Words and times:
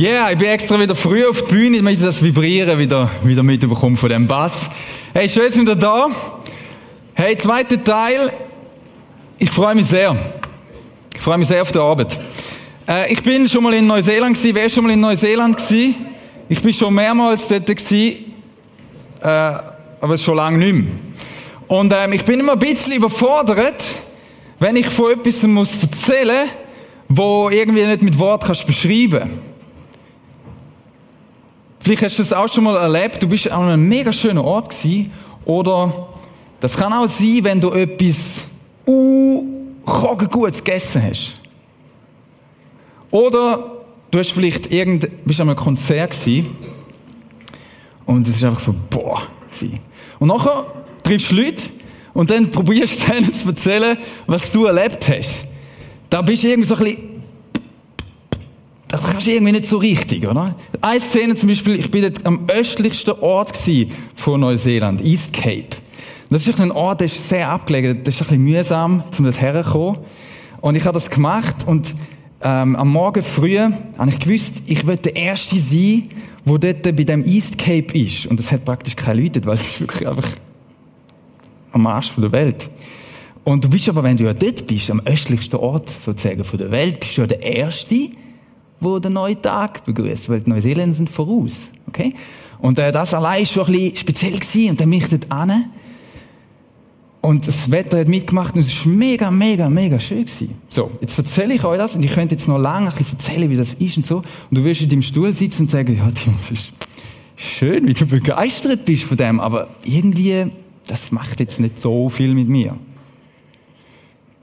Yeah, 0.00 0.30
ich 0.30 0.38
bin 0.38 0.46
extra 0.46 0.78
wieder 0.78 0.94
früh 0.94 1.26
auf 1.26 1.42
die 1.42 1.54
Bühne, 1.54 1.78
damit 1.78 1.94
ich 1.94 2.04
das 2.04 2.22
Vibrieren 2.22 2.78
wieder, 2.78 3.10
wieder 3.24 3.42
mitbekomme 3.42 3.96
von 3.96 4.08
dem 4.08 4.28
Bass. 4.28 4.70
Hey, 5.12 5.28
schön, 5.28 5.50
sind 5.50 5.66
wir 5.66 5.74
da. 5.74 6.06
Hey, 7.14 7.36
zweiter 7.36 7.82
Teil. 7.82 8.32
Ich 9.40 9.50
freue 9.50 9.74
mich 9.74 9.86
sehr. 9.86 10.16
Ich 11.12 11.20
freue 11.20 11.36
mich 11.38 11.48
sehr 11.48 11.62
auf 11.62 11.72
die 11.72 11.80
Arbeit. 11.80 12.16
Äh, 12.88 13.12
ich 13.12 13.24
bin 13.24 13.48
schon 13.48 13.64
mal 13.64 13.74
in 13.74 13.88
Neuseeland 13.88 14.36
gewesen. 14.36 14.54
Wer 14.54 14.66
ist 14.66 14.74
schon 14.76 14.84
mal 14.84 14.92
in 14.92 15.00
Neuseeland 15.00 15.56
gewesen? 15.56 15.96
Ich 16.48 16.62
bin 16.62 16.72
schon 16.72 16.94
mehrmals 16.94 17.48
dort 17.48 17.66
gewesen, 17.66 18.34
äh, 19.20 19.26
aber 19.26 20.16
schon 20.16 20.36
lange 20.36 20.58
nicht 20.58 20.74
mehr. 20.74 20.92
Und 21.66 21.92
ähm, 21.92 22.12
ich 22.12 22.24
bin 22.24 22.38
immer 22.38 22.52
ein 22.52 22.60
bisschen 22.60 22.92
überfordert, 22.92 23.82
wenn 24.60 24.76
ich 24.76 24.90
von 24.90 25.10
etwas 25.10 25.42
erzählen 25.42 26.46
muss, 26.46 26.54
wo 27.08 27.50
irgendwie 27.50 27.84
nicht 27.84 28.02
mit 28.02 28.16
Wort 28.16 28.44
kannst 28.44 28.64
beschreiben 28.64 29.47
Vielleicht 31.88 32.02
hast 32.02 32.18
du 32.18 32.22
das 32.22 32.34
auch 32.34 32.52
schon 32.52 32.64
mal 32.64 32.76
erlebt, 32.76 33.22
du 33.22 33.26
bist 33.26 33.50
an 33.50 33.62
einem 33.62 33.88
mega 33.88 34.12
schönen 34.12 34.36
Ort 34.36 34.76
gewesen, 34.76 35.10
oder 35.46 36.10
das 36.60 36.76
kann 36.76 36.92
auch 36.92 37.08
sein, 37.08 37.38
wenn 37.40 37.62
du 37.62 37.70
etwas 37.70 38.40
uh, 38.86 39.42
Gutes 40.30 40.62
gegessen 40.62 41.02
hast. 41.02 41.40
Oder 43.10 43.70
du 44.10 44.18
hast 44.18 44.32
vielleicht 44.32 44.70
irgend, 44.70 45.08
bist 45.24 45.40
an 45.40 45.48
einem 45.48 45.56
Konzert 45.56 46.10
gewesen, 46.10 46.58
und 48.04 48.28
es 48.28 48.36
ist 48.36 48.44
einfach 48.44 48.60
so, 48.60 48.74
boah, 48.90 49.22
gewesen. 49.50 49.80
Und 50.18 50.28
nachher 50.28 50.66
triffst 51.02 51.30
du 51.30 51.36
Leute, 51.36 51.62
und 52.12 52.28
dann 52.28 52.50
probierst 52.50 53.00
du 53.00 53.12
denen 53.14 53.32
zu 53.32 53.48
erzählen, 53.48 53.96
was 54.26 54.52
du 54.52 54.66
erlebt 54.66 55.08
hast. 55.08 55.40
Da 56.10 56.20
bist 56.20 56.44
du 56.44 56.48
irgendwie 56.48 56.68
so 56.68 56.74
ein 56.74 56.84
bisschen 56.84 57.07
das 58.88 59.02
kannst 59.02 59.26
du 59.26 59.30
irgendwie 59.30 59.52
nicht 59.52 59.66
so 59.66 59.76
richtig, 59.76 60.26
oder? 60.26 60.54
Eine 60.80 61.00
Szene 61.00 61.34
zum 61.34 61.50
Beispiel, 61.50 61.78
ich 61.78 61.90
bin 61.90 62.02
jetzt 62.02 62.24
am 62.24 62.48
östlichsten 62.48 63.12
Ort 63.20 63.56
von 64.14 64.40
Neuseeland, 64.40 65.02
East 65.02 65.34
Cape. 65.34 65.68
Das 66.30 66.46
ist 66.46 66.60
ein 66.60 66.72
Ort, 66.72 67.00
der 67.00 67.06
ist 67.06 67.28
sehr 67.28 67.50
abgelegen, 67.50 68.02
das 68.02 68.14
ist 68.14 68.22
ein 68.22 68.24
bisschen 68.24 68.44
mühsam, 68.44 69.02
um 69.18 69.24
das 69.24 69.40
herzukommen. 69.40 69.98
Und 70.60 70.74
ich 70.74 70.84
habe 70.84 70.94
das 70.94 71.10
gemacht 71.10 71.66
und 71.66 71.94
ähm, 72.42 72.76
am 72.76 72.88
Morgen 72.90 73.22
früh 73.22 73.58
habe 73.58 74.10
ich 74.10 74.18
gewusst, 74.18 74.62
ich 74.66 74.86
will 74.86 74.96
der 74.96 75.16
Erste 75.16 75.58
sein, 75.58 76.08
der 76.44 76.58
dort 76.58 76.96
bei 76.96 77.04
dem 77.04 77.24
East 77.26 77.58
Cape 77.58 77.98
ist. 77.98 78.26
Und 78.26 78.38
das 78.38 78.50
hat 78.52 78.64
praktisch 78.64 78.96
keine 78.96 79.22
Leute, 79.22 79.44
weil 79.44 79.54
es 79.54 79.66
ist 79.66 79.80
wirklich 79.80 80.08
einfach 80.08 80.28
am 81.72 81.86
Arsch 81.86 82.12
der 82.16 82.32
Welt. 82.32 82.70
Und 83.44 83.64
du 83.64 83.70
bist 83.70 83.88
aber, 83.88 84.02
wenn 84.02 84.16
du 84.16 84.24
ja 84.24 84.34
dort 84.34 84.66
bist, 84.66 84.90
am 84.90 85.00
östlichsten 85.04 85.56
Ort 85.56 85.90
sozusagen 85.90 86.44
von 86.44 86.58
der 86.58 86.70
Welt, 86.70 87.00
bist 87.00 87.16
du 87.16 87.22
ja 87.22 87.26
der 87.26 87.42
Erste, 87.42 88.10
wo 88.80 88.98
den 88.98 89.14
neuen 89.14 89.40
Tag 89.40 89.84
begrüßt, 89.84 90.28
weil 90.28 90.40
die 90.40 90.50
Neuseeländer 90.50 90.94
sind 90.94 91.10
voraus. 91.10 91.68
Okay? 91.88 92.14
Und 92.58 92.78
äh, 92.78 92.92
das 92.92 93.14
allein 93.14 93.42
ist 93.42 93.52
schon 93.52 93.66
ein 93.66 93.72
bisschen 93.72 93.96
speziell 93.96 94.32
gewesen. 94.32 94.70
Und 94.70 94.80
dann 94.80 94.90
bin 94.90 94.98
ich 95.00 95.08
dort 95.08 95.30
an. 95.30 95.70
Und 97.20 97.46
das 97.46 97.70
Wetter 97.70 97.98
hat 97.98 98.08
mitgemacht 98.08 98.54
und 98.54 98.60
es 98.60 98.86
war 98.86 98.92
mega, 98.92 99.30
mega, 99.30 99.68
mega 99.68 99.98
schön 99.98 100.24
gewesen. 100.24 100.54
So, 100.68 100.90
jetzt 101.00 101.18
erzähle 101.18 101.54
ich 101.54 101.64
euch 101.64 101.76
das 101.76 101.96
und 101.96 102.04
ich 102.04 102.12
könnte 102.12 102.36
jetzt 102.36 102.46
noch 102.46 102.58
lange 102.58 102.90
ein 102.90 102.96
erzählen, 102.96 103.50
wie 103.50 103.56
das 103.56 103.74
ist 103.74 103.96
und 103.96 104.06
so. 104.06 104.18
Und 104.18 104.24
du 104.58 104.64
wirst 104.64 104.82
in 104.82 104.88
deinem 104.88 105.02
Stuhl 105.02 105.32
sitzen 105.32 105.62
und 105.62 105.70
sagen, 105.70 105.96
ja, 105.96 106.08
Tim, 106.12 106.34
das 106.48 106.60
ist 106.60 106.72
schön, 107.34 107.88
wie 107.88 107.94
du 107.94 108.06
begeistert 108.06 108.84
bist 108.84 109.02
von 109.02 109.16
dem, 109.16 109.40
aber 109.40 109.68
irgendwie, 109.84 110.46
das 110.86 111.10
macht 111.10 111.40
jetzt 111.40 111.58
nicht 111.58 111.78
so 111.78 112.08
viel 112.08 112.34
mit 112.34 112.48
mir. 112.48 112.76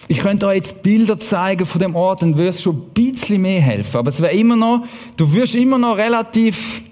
Ich 0.08 0.20
könnte 0.20 0.48
euch 0.48 0.58
jetzt 0.58 0.84
Bilder 0.84 1.20
zeigen 1.20 1.66
von 1.66 1.82
dem 1.82 1.96
Ort, 1.96 2.22
dann 2.22 2.38
würde 2.38 2.50
es 2.50 2.62
schon 2.62 2.76
ein 2.76 2.90
bisschen 2.94 3.42
mehr 3.42 3.62
helfen. 3.62 3.98
Aber 3.98 4.10
es 4.10 4.22
wäre 4.22 4.34
immer 4.34 4.56
noch, 4.56 4.86
du 5.18 5.32
wirst 5.34 5.56
immer 5.56 5.78
noch 5.78 5.98
relativ, 5.98 6.84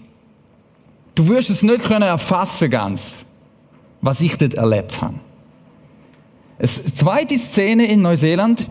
du 1.14 1.28
wirst 1.28 1.50
es 1.50 1.62
nicht 1.62 1.84
können 1.84 2.04
erfassen 2.04 2.70
ganz, 2.70 3.26
was 4.02 4.20
ich 4.22 4.38
dort 4.38 4.56
erlebt 4.56 5.02
habe. 5.02 5.16
Eine 6.58 6.68
zweite 6.68 7.38
Szene 7.38 7.86
in 7.86 8.02
Neuseeland 8.02 8.70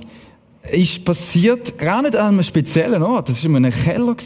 ist 0.70 1.04
passiert, 1.04 1.78
gar 1.78 2.02
nicht 2.02 2.16
an 2.16 2.28
einem 2.28 2.42
speziellen 2.42 3.02
Ort, 3.02 3.28
das 3.28 3.44
war 3.44 3.50
in 3.50 3.56
einem 3.56 3.72
Keller. 3.72 4.16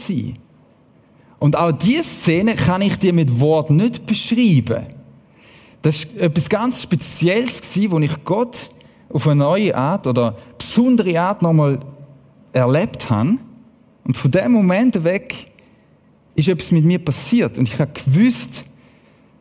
Und 1.39 1.55
auch 1.55 1.71
diese 1.71 2.03
Szene 2.03 2.55
kann 2.55 2.81
ich 2.81 2.97
dir 2.97 3.13
mit 3.13 3.39
Wort 3.39 3.69
nicht 3.69 4.07
beschreiben. 4.07 4.87
Das 5.83 6.07
war 6.15 6.23
etwas 6.23 6.49
ganz 6.49 6.81
Spezielles, 6.81 7.61
wo 7.91 7.99
ich 7.99 8.23
Gott 8.23 8.71
auf 9.09 9.27
eine 9.27 9.43
neue 9.43 9.75
Art 9.75 10.07
oder 10.07 10.35
besondere 10.57 11.19
Art 11.19 11.41
nochmal 11.41 11.79
erlebt 12.53 13.09
habe. 13.09 13.37
Und 14.03 14.17
von 14.17 14.31
dem 14.31 14.51
Moment 14.51 15.03
weg 15.03 15.51
ist 16.35 16.47
etwas 16.47 16.71
mit 16.71 16.85
mir 16.85 16.99
passiert. 16.99 17.57
Und 17.57 17.67
ich 17.67 17.79
habe 17.79 17.91
gewusst, 17.91 18.63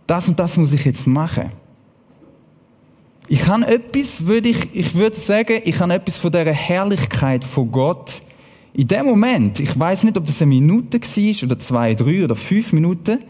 das 0.06 0.28
und 0.28 0.38
das 0.38 0.56
muss 0.56 0.72
ich 0.72 0.84
jetzt 0.84 1.06
machen. 1.06 1.50
Ich 3.28 3.46
habe 3.48 3.66
etwas, 3.66 4.26
würde 4.26 4.48
ich, 4.50 4.74
ich 4.74 4.94
würde 4.94 5.16
sagen, 5.16 5.60
ich 5.64 5.80
habe 5.80 5.94
etwas 5.94 6.16
von 6.16 6.30
dieser 6.30 6.52
Herrlichkeit 6.52 7.44
von 7.44 7.72
Gott 7.72 8.22
in 8.76 8.86
dem 8.86 9.06
Moment, 9.06 9.58
ich 9.58 9.78
weiß 9.78 10.02
nicht, 10.04 10.18
ob 10.18 10.26
das 10.26 10.42
eine 10.42 10.50
Minute 10.50 11.00
war 11.00 11.42
oder 11.44 11.58
zwei, 11.58 11.94
drei 11.94 12.22
oder 12.22 12.36
fünf 12.36 12.74
Minuten, 12.74 13.20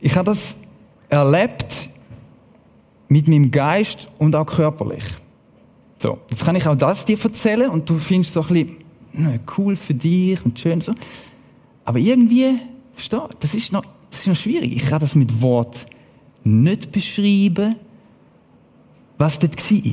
ich 0.00 0.14
habe 0.16 0.26
das 0.26 0.54
erlebt 1.08 1.88
mit 3.08 3.26
meinem 3.26 3.50
Geist 3.50 4.08
und 4.18 4.36
auch 4.36 4.44
körperlich. 4.44 5.04
So, 6.00 6.18
jetzt 6.30 6.46
kann 6.46 6.56
ich 6.56 6.66
auch 6.66 6.76
das 6.76 7.04
dir 7.04 7.22
erzählen 7.22 7.68
und 7.68 7.88
du 7.88 7.98
findest 7.98 8.32
so 8.32 8.40
ein 8.40 8.48
bisschen 9.12 9.40
cool 9.58 9.76
für 9.76 9.92
dich 9.92 10.42
und 10.44 10.58
schön 10.58 10.80
so. 10.80 10.94
Aber 11.84 11.98
irgendwie, 11.98 12.54
versteh, 12.94 13.18
das 13.38 13.54
ist 13.54 13.70
noch, 13.70 13.84
das 14.10 14.20
ist 14.20 14.26
noch 14.26 14.36
schwierig. 14.36 14.74
Ich 14.74 14.86
kann 14.86 15.00
das 15.00 15.14
mit 15.14 15.42
Wort 15.42 15.86
nicht 16.42 16.90
beschreiben, 16.90 17.76
was 19.18 19.38
dort 19.38 19.70
war. 19.70 19.92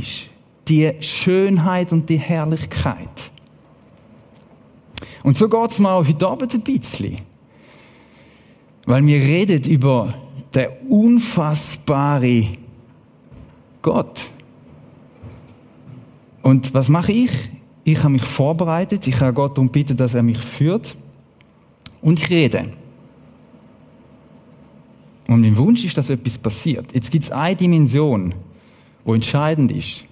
Die 0.70 0.94
Schönheit 1.02 1.92
und 1.92 2.10
die 2.10 2.18
Herrlichkeit. 2.18 3.32
Und 5.24 5.36
so 5.36 5.50
geht 5.50 5.72
es 5.72 5.80
mir 5.80 5.92
auch 5.92 6.08
heute 6.08 6.28
Abend 6.28 6.54
ein 6.54 6.62
bisschen. 6.62 7.18
Weil 8.86 9.06
wir 9.06 9.20
reden 9.20 9.62
über 9.70 10.14
den 10.56 10.70
unfassbare 10.88 12.46
Gott. 13.82 14.30
Und 16.42 16.74
was 16.74 16.90
mache 16.90 17.12
ich? 17.12 17.32
Ich 17.84 18.00
habe 18.00 18.10
mich 18.10 18.24
vorbereitet, 18.24 19.08
ich 19.08 19.20
habe 19.22 19.34
Gott 19.34 19.58
darum 19.58 19.70
bitten, 19.70 19.96
dass 19.96 20.14
er 20.14 20.24
mich 20.24 20.40
führt 20.40 20.96
und 22.02 22.20
ich 22.20 22.30
rede. 22.30 22.64
Und 25.28 25.42
mein 25.42 25.56
Wunsch 25.58 25.84
ist, 25.84 25.98
dass 25.98 26.10
etwas 26.10 26.38
passiert. 26.38 26.94
Jetzt 26.94 27.12
gibt 27.12 27.26
es 27.26 27.32
eine 27.32 27.56
Dimension, 27.56 28.34
wo 29.04 29.14
entscheidend 29.14 29.72
ist. 29.72 30.06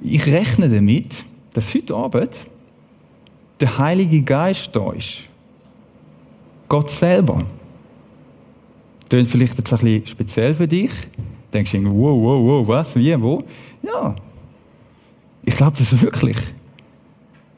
Ich 0.00 0.26
rechne 0.26 0.68
damit, 0.68 1.24
dass 1.54 1.74
heute 1.74 1.94
Abend 1.94 2.30
der 3.60 3.78
Heilige 3.78 4.22
Geist 4.22 4.74
da 4.76 4.92
ist. 4.92 5.28
Gott 6.68 6.90
selber. 6.90 7.38
Das 9.08 9.28
vielleicht 9.28 9.56
jetzt 9.56 9.72
ein 9.72 9.78
bisschen 9.78 10.06
speziell 10.06 10.54
für 10.54 10.68
dich 10.68 10.90
denkst 11.52 11.72
du, 11.72 11.84
wow, 11.84 12.22
wow, 12.22 12.46
wow, 12.46 12.68
was, 12.68 12.94
wie, 12.96 13.20
wo? 13.20 13.42
Ja, 13.82 14.14
ich 15.44 15.54
glaube 15.54 15.76
das 15.78 16.00
wirklich. 16.02 16.36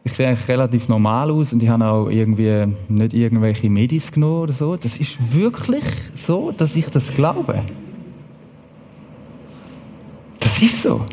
Ich 0.04 0.12
sehe 0.12 0.28
eigentlich 0.28 0.48
relativ 0.48 0.88
normal 0.88 1.30
aus 1.30 1.52
und 1.52 1.62
ich 1.62 1.68
habe 1.68 1.84
auch 1.84 2.08
irgendwie 2.08 2.66
nicht 2.88 3.14
irgendwelche 3.14 3.68
Medis 3.68 4.12
genommen 4.12 4.42
oder 4.42 4.52
so. 4.52 4.76
Das 4.76 4.96
ist 4.98 5.18
wirklich 5.34 5.84
so, 6.14 6.50
dass 6.50 6.76
ich 6.76 6.88
das 6.90 7.12
glaube. 7.12 7.62
Das 10.38 10.62
ist 10.62 10.82
so. 10.82 11.04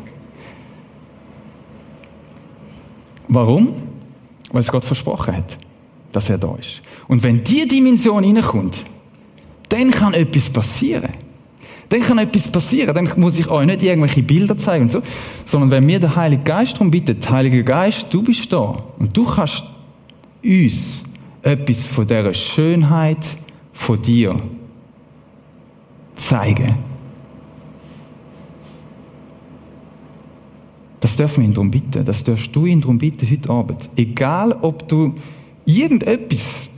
Warum? 3.28 3.74
Weil 4.50 4.62
es 4.62 4.70
Gott 4.70 4.84
versprochen 4.84 5.36
hat, 5.36 5.58
dass 6.12 6.30
er 6.30 6.38
da 6.38 6.54
ist. 6.56 6.80
Und 7.08 7.22
wenn 7.22 7.42
die 7.42 7.66
Dimension 7.66 8.24
reinkommt, 8.24 8.84
dann 9.68 9.90
kann 9.90 10.14
etwas 10.14 10.48
passieren. 10.48 11.10
Dann 11.88 12.00
kann 12.00 12.18
etwas 12.18 12.50
passieren. 12.50 12.94
Dann 12.94 13.08
muss 13.16 13.38
ich 13.38 13.48
euch 13.48 13.66
nicht 13.66 13.82
irgendwelche 13.82 14.22
Bilder 14.22 14.56
zeigen 14.58 14.84
und 14.84 14.92
so. 14.92 15.02
Sondern 15.44 15.70
wenn 15.70 15.86
mir 15.86 16.00
der 16.00 16.16
Heilige 16.16 16.42
Geist 16.42 16.74
darum 16.74 16.90
bittet, 16.90 17.28
Heiliger 17.30 17.62
Geist, 17.62 18.06
du 18.10 18.22
bist 18.22 18.52
da. 18.52 18.76
Und 18.98 19.16
du 19.16 19.24
kannst 19.24 19.64
uns 20.44 21.02
etwas 21.42 21.86
von 21.86 22.06
dieser 22.06 22.34
Schönheit 22.34 23.36
von 23.72 24.02
dir 24.02 24.36
zeigen. 26.16 26.74
Das 31.00 31.14
dürfen 31.14 31.42
wir 31.42 31.44
ihn 31.44 31.54
darum 31.54 31.70
bitten. 31.70 32.04
Das 32.04 32.24
darfst 32.24 32.54
du 32.56 32.66
ihn 32.66 32.80
darum 32.80 32.98
bitten 32.98 33.30
heute 33.30 33.50
Abend. 33.50 33.88
Egal, 33.94 34.52
ob 34.62 34.88
du 34.88 35.14
irgendetwas 35.64 36.68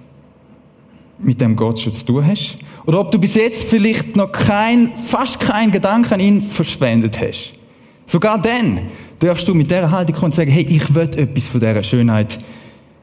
mit 1.19 1.41
dem 1.41 1.57
Gott 1.57 1.81
schon 1.81 1.93
zu 1.93 2.05
tun 2.05 2.27
hast. 2.27 2.57
Oder 2.87 3.01
ob 3.01 3.11
du 3.11 3.19
bis 3.19 3.35
jetzt 3.35 3.65
vielleicht 3.65 4.17
noch 4.17 4.31
kein, 4.33 4.93
fast 5.07 5.41
keinen 5.41 5.73
Gedanken 5.73 6.15
an 6.15 6.21
ihn 6.21 6.43
verschwendet 6.43 7.21
hast. 7.21 7.55
Sogar 8.07 8.41
dann 8.41 8.83
darfst 9.21 9.47
du 9.49 9.55
mit 9.55 9.71
dieser 9.71 9.91
Haltung 9.91 10.15
kommen 10.15 10.27
und 10.27 10.35
sagen, 10.35 10.51
hey, 10.51 10.67
ich 10.69 10.95
will 10.95 11.11
etwas 11.17 11.49
von 11.49 11.61
dieser 11.61 11.83
Schönheit 11.83 12.39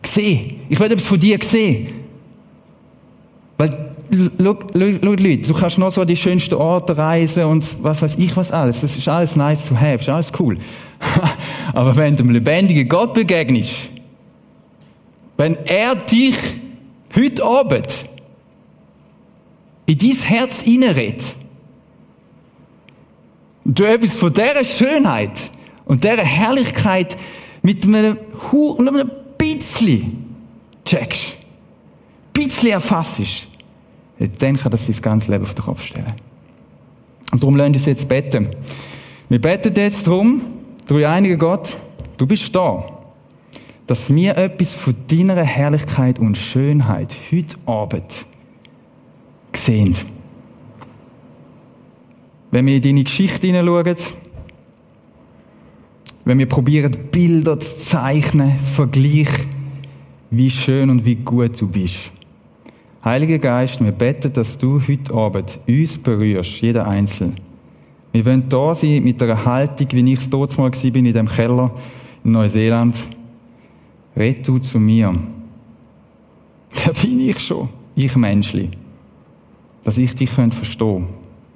sehen. 0.04 0.62
Ich 0.70 0.80
will 0.80 0.88
etwas 0.92 1.06
von 1.06 1.20
dir 1.20 1.38
sehen. 1.44 1.88
Weil, 3.58 3.70
schau, 4.42 4.58
Leute, 4.74 5.38
du 5.38 5.54
kannst 5.54 5.78
noch 5.78 5.92
so 5.92 6.02
an 6.02 6.08
die 6.08 6.16
schönsten 6.16 6.56
Orte 6.56 6.98
reisen 6.98 7.44
und 7.46 7.64
was 7.82 8.02
weiß 8.02 8.16
ich 8.18 8.36
was 8.36 8.52
alles. 8.52 8.82
Das 8.82 8.98
ist 8.98 9.08
alles 9.08 9.36
nice 9.36 9.68
to 9.68 9.76
have, 9.76 9.96
ist 9.96 10.10
alles 10.10 10.32
cool. 10.40 10.58
Aber 11.74 11.96
wenn 11.96 12.16
du 12.16 12.24
dem 12.24 12.32
lebendigen 12.32 12.88
Gott 12.88 13.14
begegnest, 13.14 13.90
wenn 15.38 15.58
er 15.66 15.96
dich 15.96 16.36
heute 17.16 17.44
Abend 17.44 18.10
in 19.86 19.98
dein 19.98 20.12
Herz 20.12 20.62
hineinredet, 20.62 21.36
und 23.66 23.80
du 23.80 23.84
etwas 23.84 24.14
von 24.14 24.32
dieser 24.32 24.64
Schönheit 24.64 25.50
und 25.86 26.04
dieser 26.04 26.24
Herrlichkeit 26.24 27.18
mit 27.64 27.84
einem, 27.84 28.18
Hu 28.52 28.72
und 28.72 28.88
einem 28.88 29.10
bisschen 29.38 30.36
checkst, 30.86 31.34
ein 31.34 32.34
bisschen 32.34 32.70
erfasst, 32.70 33.48
dann 34.40 34.58
kann 34.58 34.72
das 34.72 34.86
sein 34.86 35.02
ganzes 35.02 35.28
Leben 35.30 35.44
auf 35.44 35.56
den 35.56 35.66
Kopf 35.66 35.84
stellen. 35.84 36.14
Und 37.32 37.42
darum 37.42 37.56
lernen 37.56 37.74
wir 37.74 37.80
uns 37.80 37.88
jetzt 37.88 38.08
beten. 38.08 38.50
Wir 39.30 39.42
beten 39.42 39.74
jetzt 39.76 40.06
darum, 40.06 40.42
durch 40.88 41.06
einigen 41.08 41.40
Gott, 41.40 41.76
du 42.18 42.28
bist 42.28 42.56
da, 42.56 42.94
dass 43.88 44.14
wir 44.14 44.38
etwas 44.38 44.74
von 44.74 44.96
deiner 45.08 45.36
Herrlichkeit 45.44 46.20
und 46.20 46.38
Schönheit 46.38 47.16
heute 47.32 47.58
Abend 47.66 48.26
sehen. 49.54 49.96
Wenn 52.52 52.66
wir 52.66 52.76
in 52.76 52.82
deine 52.82 53.04
Geschichte 53.04 53.48
hineinschauen, 53.48 53.98
wenn 56.24 56.40
wir 56.40 56.48
probieren, 56.48 56.92
Bilder 57.12 57.60
zu 57.60 57.80
zeichnen, 57.80 58.52
Vergleich, 58.58 59.30
wie 60.31 60.50
schön 60.50 60.90
und 60.90 61.06
wie 61.06 61.16
gut 61.16 61.62
du 61.62 61.68
bist. 61.68 62.12
Heiliger 63.04 63.38
Geist, 63.38 63.84
wir 63.84 63.92
beten, 63.92 64.34
dass 64.34 64.58
du 64.58 64.81
heute 64.88 65.14
Abend 65.14 65.60
uns 65.68 66.00
berührst, 66.00 66.62
jeder 66.62 66.88
Einzelne. 66.88 67.34
Wir 68.12 68.26
wollen 68.26 68.50
da 68.50 68.74
sein 68.74 69.04
mit 69.04 69.22
einer 69.22 69.46
Haltung, 69.46 69.88
wie 69.92 70.14
ich 70.14 70.20
es 70.20 70.30
dort 70.30 70.58
mal 70.58 70.72
bin 70.72 71.06
in 71.06 71.14
dem 71.14 71.28
Keller 71.28 71.72
in 72.24 72.31
Neuseeland. 72.31 72.96
Red 74.16 74.48
du 74.48 74.60
zu 74.60 74.80
mir. 74.80 75.14
Wer 76.72 76.94
bin 76.94 77.20
ich 77.20 77.40
schon? 77.40 77.70
Ich 77.96 78.16
Menschli. 78.16 78.70
Dass 79.84 79.98
ich 79.98 80.16
dich 80.16 80.30
verstehen. 80.30 81.08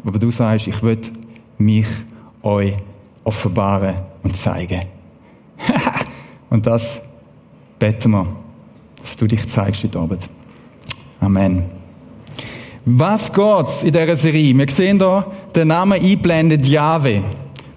Aber 0.03 0.19
du 0.19 0.31
sagst, 0.31 0.67
ich 0.67 0.81
will 0.81 0.99
mich 1.57 1.87
euch 2.41 2.73
offenbaren 3.23 3.95
und 4.23 4.35
zeigen. 4.35 4.81
und 6.49 6.65
das 6.65 7.01
beten 7.77 8.11
wir, 8.11 8.27
dass 9.01 9.15
du 9.15 9.27
dich 9.27 9.47
zeigst 9.47 9.83
heute 9.83 9.99
Abend. 9.99 10.29
Amen. 11.19 11.65
Was 12.85 13.31
geht's 13.31 13.83
in 13.83 13.91
dieser 13.91 14.15
Serie? 14.15 14.57
Wir 14.57 14.69
sehen 14.69 14.97
hier 14.97 15.25
den 15.53 15.67
Namen 15.67 16.01
einblendet 16.01 16.65
Jahwe. 16.65 17.21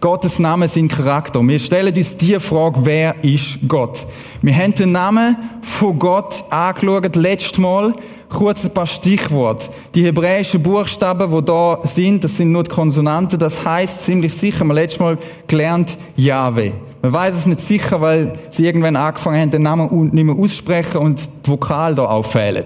Gottes 0.03 0.41
Name 0.41 0.67
sind 0.67 0.91
Charakter. 0.91 1.41
Wir 1.47 1.61
stellen 1.61 1.95
uns 1.95 2.17
die 2.17 2.35
Frage, 2.41 2.81
wer 2.83 3.23
ist 3.23 3.61
Gott? 3.69 4.05
Wir 4.43 4.53
haben 4.53 4.75
den 4.75 4.91
Namen 4.91 5.37
von 5.63 5.97
Gott 5.97 6.43
angeschaut, 6.51 7.15
letztes 7.15 7.57
Mal. 7.59 7.95
Kurz 8.29 8.65
ein 8.65 8.75
paar 8.75 8.87
Stichworte. 8.87 9.69
Die 9.95 10.05
hebräischen 10.05 10.61
Buchstaben, 10.61 11.31
die 11.33 11.45
da 11.45 11.79
sind, 11.85 12.25
das 12.25 12.37
sind 12.37 12.51
nur 12.51 12.65
die 12.65 12.71
Konsonanten. 12.73 13.39
Das 13.39 13.65
heißt 13.65 14.03
ziemlich 14.03 14.35
sicher, 14.35 14.65
wir 14.65 14.75
letztes 14.75 14.99
Mal 14.99 15.19
gelernt, 15.47 15.97
Jahwe. 16.17 16.73
Man 17.01 17.13
weiß 17.13 17.37
es 17.37 17.47
nicht 17.47 17.61
sicher, 17.61 18.01
weil 18.01 18.33
sie 18.51 18.67
irgendwann 18.67 18.97
angefangen 18.97 19.41
haben, 19.41 19.51
den 19.53 19.63
Namen 19.63 20.11
nicht 20.11 20.25
mehr 20.25 20.35
aussprechen 20.35 20.97
und 20.97 21.29
die 21.47 21.49
Vokal 21.49 21.95
da 21.95 22.07
auffällen. 22.07 22.65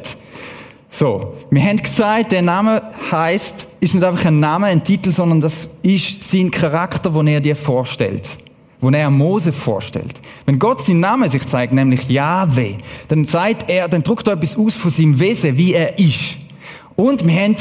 So, 0.98 1.34
wir 1.50 1.62
haben 1.62 1.76
gesagt, 1.76 2.32
der 2.32 2.40
Name 2.40 2.81
heißt, 3.10 3.69
ist 3.81 3.93
nicht 3.94 4.02
einfach 4.02 4.25
ein 4.25 4.40
Name, 4.40 4.69
ein 4.69 4.82
Titel, 4.82 5.10
sondern 5.10 5.43
das 5.43 5.69
ist 5.82 6.22
sein 6.22 6.50
Charakter, 6.50 7.10
den 7.10 7.26
er 7.26 7.43
dir 7.43 7.54
vorstellt. 7.54 8.38
Wo 8.81 8.88
er 8.88 9.10
Mose 9.10 9.52
vorstellt. 9.52 10.22
Wenn 10.46 10.58
Gott 10.58 10.87
seinen 10.87 11.00
Namen 11.00 11.28
sich 11.28 11.46
zeigt, 11.46 11.75
nämlich 11.75 12.08
Yahweh, 12.08 12.76
dann 13.08 13.26
sagt 13.26 13.69
er, 13.69 13.88
dann 13.88 14.04
druckt 14.04 14.26
er 14.26 14.34
etwas 14.34 14.56
aus 14.56 14.76
von 14.76 14.90
seinem 14.90 15.20
Wesen, 15.20 15.58
wie 15.58 15.75
er 15.75 15.98
ist. 15.98 16.37
Und 16.94 17.26
wir 17.26 17.43
haben 17.43 17.56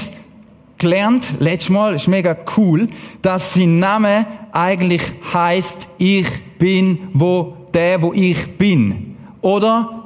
gelernt, 0.78 1.34
letztes 1.40 1.72
Mal, 1.72 1.94
ist 1.94 2.08
mega 2.08 2.38
cool, 2.56 2.88
dass 3.22 3.54
sein 3.54 3.80
Name 3.80 4.26
eigentlich 4.54 5.02
heißt, 5.34 5.90
ich 5.98 6.28
bin 6.58 7.10
wo 7.12 7.58
der, 7.74 8.02
wo 8.02 8.14
ich 8.14 8.58
bin. 8.58 9.18
Oder 9.42 10.05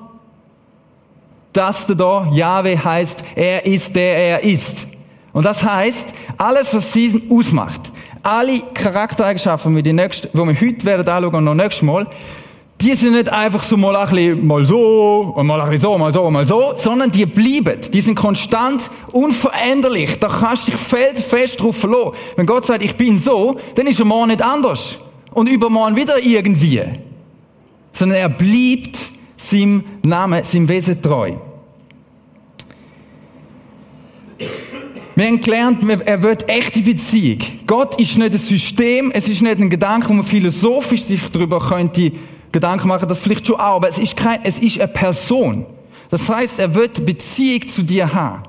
das 1.60 1.86
da, 1.86 2.28
Jahwe 2.32 2.82
heißt, 2.82 3.24
er 3.36 3.66
ist 3.66 3.94
der 3.96 4.16
er 4.16 4.44
ist. 4.44 4.88
Und 5.34 5.46
das 5.46 5.62
heißt, 5.62 6.14
alles, 6.38 6.74
was 6.74 6.92
diesen 6.92 7.30
ausmacht, 7.30 7.92
alle 8.24 8.62
Charaktereigenschaften, 8.74 9.76
die, 9.76 9.84
die, 9.84 9.94
nächste, 9.94 10.30
die 10.30 10.38
wir 10.38 10.46
heute 10.46 10.86
werden 10.86 11.08
anschauen 11.08 11.36
und 11.36 11.44
noch 11.44 11.54
nächstes 11.54 11.82
Mal, 11.82 12.08
die 12.80 12.94
sind 12.94 13.12
nicht 13.12 13.28
einfach 13.28 13.62
so 13.64 13.76
mal 13.76 13.94
ein 13.98 14.10
bisschen 14.10 14.48
mal 14.48 14.66
so 14.66 15.34
und 15.36 15.48
mal 15.48 15.60
ein 15.60 15.70
bisschen 15.70 15.82
so, 15.82 15.98
mal 15.98 16.14
so, 16.14 16.32
mal 16.32 16.48
so, 16.48 16.74
sondern 16.78 17.12
die 17.12 17.26
bleiben. 17.26 17.82
Die 17.92 18.00
sind 18.00 18.16
konstant, 18.16 18.90
unveränderlich. 19.12 20.18
Da 20.18 20.30
kannst 20.30 20.68
du 20.68 20.72
dich 20.72 20.80
fest 20.80 21.60
drauf 21.60 21.76
verlassen. 21.76 22.12
Wenn 22.38 22.46
Gott 22.46 22.66
sagt, 22.66 22.84
ich 22.84 22.96
bin 22.96 23.18
so, 23.18 23.58
dann 23.76 23.86
ist 23.86 24.00
er 24.00 24.06
morgen 24.06 24.30
nicht 24.30 24.42
anders. 24.42 24.98
Und 25.34 25.50
übermorgen 25.50 25.98
wieder 25.98 26.24
irgendwie. 26.24 26.84
Sondern 27.92 28.18
er 28.18 28.30
bleibt 28.30 28.98
seinem 29.36 29.84
Namen, 30.04 30.42
seinem 30.46 30.70
Wesen 30.70 31.02
treu. 31.02 31.34
Wir 35.20 35.28
haben 35.28 35.42
gelernt, 35.42 35.84
er 36.06 36.22
wird 36.22 36.48
echte 36.48 36.80
Beziehung. 36.80 37.40
Gott 37.68 38.00
ist 38.00 38.18
nicht 38.18 38.32
ein 38.32 38.38
System, 38.38 39.12
es 39.12 39.28
ist 39.28 39.42
nicht 39.42 39.60
ein 39.60 39.70
Gedanke, 39.70 40.08
wo 40.08 40.14
man 40.14 40.24
philosophisch 40.24 41.02
sich 41.02 41.22
darüber 41.30 41.60
könnte 41.60 42.14
Gedanken 42.54 42.88
machen, 42.88 43.06
das 43.06 43.20
vielleicht 43.20 43.46
schon 43.46 43.58
auch, 43.58 43.76
aber 43.76 43.90
es 43.90 43.98
ist 43.98 44.16
kein, 44.16 44.40
es 44.44 44.62
ist 44.62 44.80
eine 44.80 44.88
Person. 44.88 45.66
Das 46.10 46.30
heißt, 46.30 46.60
er 46.60 46.74
wird 46.74 47.06
Beziehung 47.06 47.68
zu 47.68 47.84
dir 47.84 48.14
haben. 48.14 48.44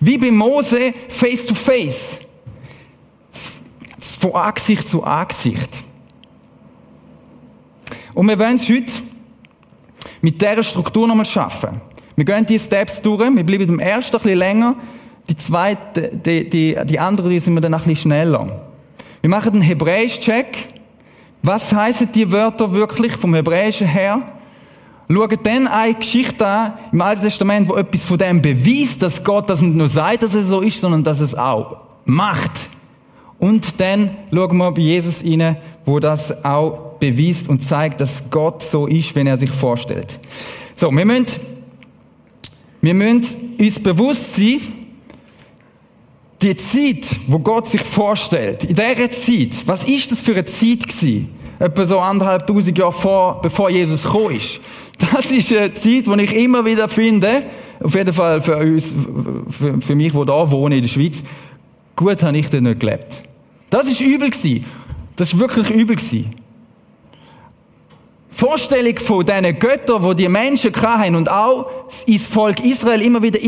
Wie 0.00 0.16
bei 0.16 0.30
Mose, 0.30 0.94
face 1.08 1.44
to 1.44 1.54
face. 1.54 2.20
Von 4.18 4.32
Angesicht 4.36 4.88
zu 4.88 5.04
Angesicht. 5.04 5.84
Und 8.14 8.26
wir 8.26 8.38
wollen 8.38 8.56
es 8.56 8.66
heute 8.70 8.90
mit 10.22 10.40
dieser 10.40 10.62
Struktur 10.62 11.06
nochmal 11.06 11.26
schaffen. 11.26 11.78
Wir 12.16 12.24
gehen 12.24 12.46
die 12.46 12.58
Steps 12.58 13.02
durch, 13.02 13.20
wir 13.20 13.44
bleiben 13.44 13.68
im 13.68 13.80
ersten 13.80 14.16
ein 14.16 14.22
bisschen 14.22 14.38
länger, 14.38 14.76
die 15.28 15.36
zweite, 15.36 16.10
die, 16.16 16.48
die, 16.48 16.76
die 16.84 16.98
andere, 16.98 17.28
die 17.28 17.38
sind 17.38 17.54
wir 17.54 17.60
dann 17.60 17.74
ein 17.74 17.80
bisschen 17.80 17.96
schneller. 17.96 18.66
Wir 19.20 19.30
machen 19.30 19.54
einen 19.54 19.62
Hebräisch-Check. 19.62 20.56
Was 21.42 21.72
heißen 21.72 22.10
die 22.12 22.30
Wörter 22.30 22.72
wirklich 22.72 23.12
vom 23.12 23.34
Hebräischen 23.34 23.86
her? 23.86 24.22
Schauen 25.08 25.38
dann 25.42 25.66
eine 25.68 25.94
Geschichte 25.94 26.46
an 26.46 26.72
im 26.90 27.00
Alten 27.00 27.22
Testament, 27.22 27.68
wo 27.68 27.76
etwas 27.76 28.04
von 28.04 28.18
dem 28.18 28.42
beweist, 28.42 29.02
dass 29.02 29.22
Gott 29.22 29.48
das 29.48 29.60
nicht 29.60 29.76
nur 29.76 29.88
sagt, 29.88 30.24
dass 30.24 30.34
es 30.34 30.48
so 30.48 30.60
ist, 30.60 30.80
sondern 30.80 31.04
dass 31.04 31.20
es 31.20 31.34
auch 31.34 31.76
macht. 32.04 32.70
Und 33.38 33.80
dann 33.80 34.10
schauen 34.32 34.56
wir 34.56 34.72
bei 34.72 34.80
Jesus 34.80 35.22
rein, 35.22 35.56
wo 35.84 36.00
das 36.00 36.44
auch 36.44 36.94
beweist 36.98 37.48
und 37.48 37.62
zeigt, 37.62 38.00
dass 38.00 38.30
Gott 38.30 38.62
so 38.62 38.86
ist, 38.86 39.14
wenn 39.14 39.26
er 39.26 39.38
sich 39.38 39.50
vorstellt. 39.50 40.18
So, 40.74 40.90
wir 40.90 41.04
müssen, 41.04 41.26
wir 42.80 42.94
müssen 42.94 43.54
uns 43.58 43.80
bewusst 43.80 44.36
sein, 44.36 44.60
die 46.42 46.54
Zeit, 46.56 47.06
wo 47.26 47.38
Gott 47.38 47.70
sich 47.70 47.80
vorstellt, 47.80 48.64
in 48.64 48.74
dieser 48.74 49.10
Zeit, 49.10 49.66
was 49.66 49.84
ist 49.84 50.12
das 50.12 50.20
für 50.20 50.32
eine 50.32 50.44
Zeit 50.44 50.86
gewesen? 50.86 51.32
Etwa 51.58 51.84
so 51.84 51.98
anderthalb 51.98 52.46
tausend 52.46 52.76
Jahre 52.76 52.92
vor, 52.92 53.40
bevor 53.40 53.70
Jesus 53.70 54.02
gekommen 54.02 54.36
ist. 54.36 54.60
Das 54.98 55.30
ist 55.30 55.52
eine 55.52 55.72
Zeit, 55.72 56.06
die 56.06 56.22
ich 56.22 56.34
immer 56.34 56.64
wieder 56.64 56.88
finde, 56.88 57.42
auf 57.82 57.94
jeden 57.94 58.12
Fall 58.12 58.40
für 58.40 58.56
uns, 58.56 58.94
für, 59.50 59.80
für 59.80 59.94
mich, 59.94 60.14
wo 60.14 60.24
da 60.24 60.50
wohne 60.50 60.76
in 60.76 60.82
der 60.82 60.88
Schweiz, 60.88 61.22
gut 61.94 62.22
habe 62.22 62.36
ich 62.36 62.48
da 62.48 62.60
nicht 62.60 62.80
gelebt. 62.80 63.22
Das 63.70 63.90
ist 63.90 64.00
übel 64.00 64.30
gewesen. 64.30 64.64
Das 65.16 65.32
ist 65.32 65.38
wirklich 65.38 65.70
übel 65.70 65.96
gewesen. 65.96 66.30
Vorstellung 68.30 68.96
von 68.98 69.24
diesen 69.24 69.58
Göttern, 69.58 70.02
wo 70.02 70.12
die 70.12 70.28
Menschen 70.28 70.74
hatten 70.76 71.16
und 71.16 71.30
auch 71.30 71.70
ins 72.06 72.26
Volk 72.26 72.64
Israel 72.64 73.00
immer 73.00 73.22
wieder 73.22 73.40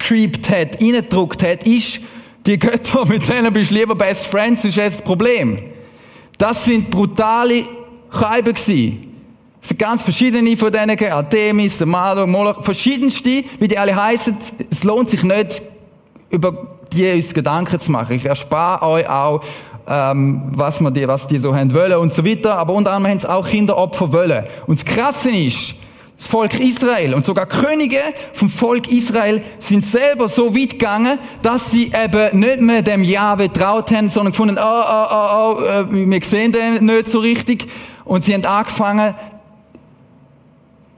reingecreept 0.00 0.50
hat, 0.50 0.80
reingedruckt 0.80 1.42
hat, 1.42 1.66
ist, 1.66 2.00
die 2.46 2.58
Götter, 2.58 3.04
mit 3.08 3.28
denen 3.28 3.52
bist 3.52 3.70
du 3.70 3.74
lieber 3.74 3.94
Best 3.94 4.26
Friends, 4.26 4.64
ist 4.64 4.78
das 4.78 5.02
Problem. 5.02 5.58
Das 6.38 6.64
sind 6.64 6.90
brutale 6.90 7.64
Scheiben 8.10 8.54
gewesen. 8.54 9.06
Es 9.62 9.68
sind 9.68 9.78
ganz 9.78 10.02
verschiedene 10.02 10.56
von 10.56 10.72
denen, 10.72 10.98
Artemis, 11.12 11.80
Marduk, 11.80 12.28
Moloch, 12.28 12.64
verschiedenste, 12.64 13.44
wie 13.58 13.68
die 13.68 13.76
alle 13.76 13.94
heißen. 13.94 14.36
Es 14.70 14.84
lohnt 14.84 15.10
sich 15.10 15.22
nicht, 15.22 15.60
über 16.30 16.78
die 16.92 17.12
uns 17.12 17.34
Gedanken 17.34 17.78
zu 17.78 17.92
machen. 17.92 18.16
Ich 18.16 18.24
erspare 18.24 18.86
euch 18.86 19.08
auch 19.08 19.42
ähm, 19.86 20.44
was, 20.52 20.80
man 20.80 20.94
die, 20.94 21.06
was 21.06 21.26
die 21.26 21.38
so 21.38 21.54
haben 21.54 21.74
wollen 21.74 21.98
und 21.98 22.12
so 22.12 22.24
weiter. 22.24 22.56
Aber 22.56 22.72
unter 22.72 22.92
anderem 22.92 23.12
haben 23.12 23.20
sie 23.20 23.30
auch 23.30 23.46
Kinderopfer 23.46 24.10
wollen. 24.12 24.44
Und 24.66 24.78
das 24.78 24.84
Krasse 24.86 25.30
ist, 25.30 25.74
das 26.20 26.28
Volk 26.28 26.60
Israel 26.60 27.14
und 27.14 27.24
sogar 27.24 27.46
Könige 27.46 27.96
vom 28.34 28.50
Volk 28.50 28.92
Israel 28.92 29.42
sind 29.58 29.86
selber 29.86 30.28
so 30.28 30.54
weit 30.54 30.72
gegangen, 30.72 31.18
dass 31.40 31.70
sie 31.70 31.90
eben 31.94 32.38
nicht 32.38 32.60
mehr 32.60 32.82
dem 32.82 33.02
Jahwe 33.02 33.50
traut 33.50 33.90
haben, 33.90 34.10
sondern 34.10 34.32
gefunden, 34.32 34.58
oh, 34.60 34.62
oh, 34.62 35.06
oh, 35.10 35.56
oh, 35.56 35.62
äh, 35.62 35.86
wir 35.90 36.22
sehen 36.22 36.52
den 36.52 36.84
nicht 36.84 37.06
so 37.06 37.20
richtig. 37.20 37.68
Und 38.04 38.22
sie 38.22 38.34
haben 38.34 38.44
angefangen, 38.44 39.14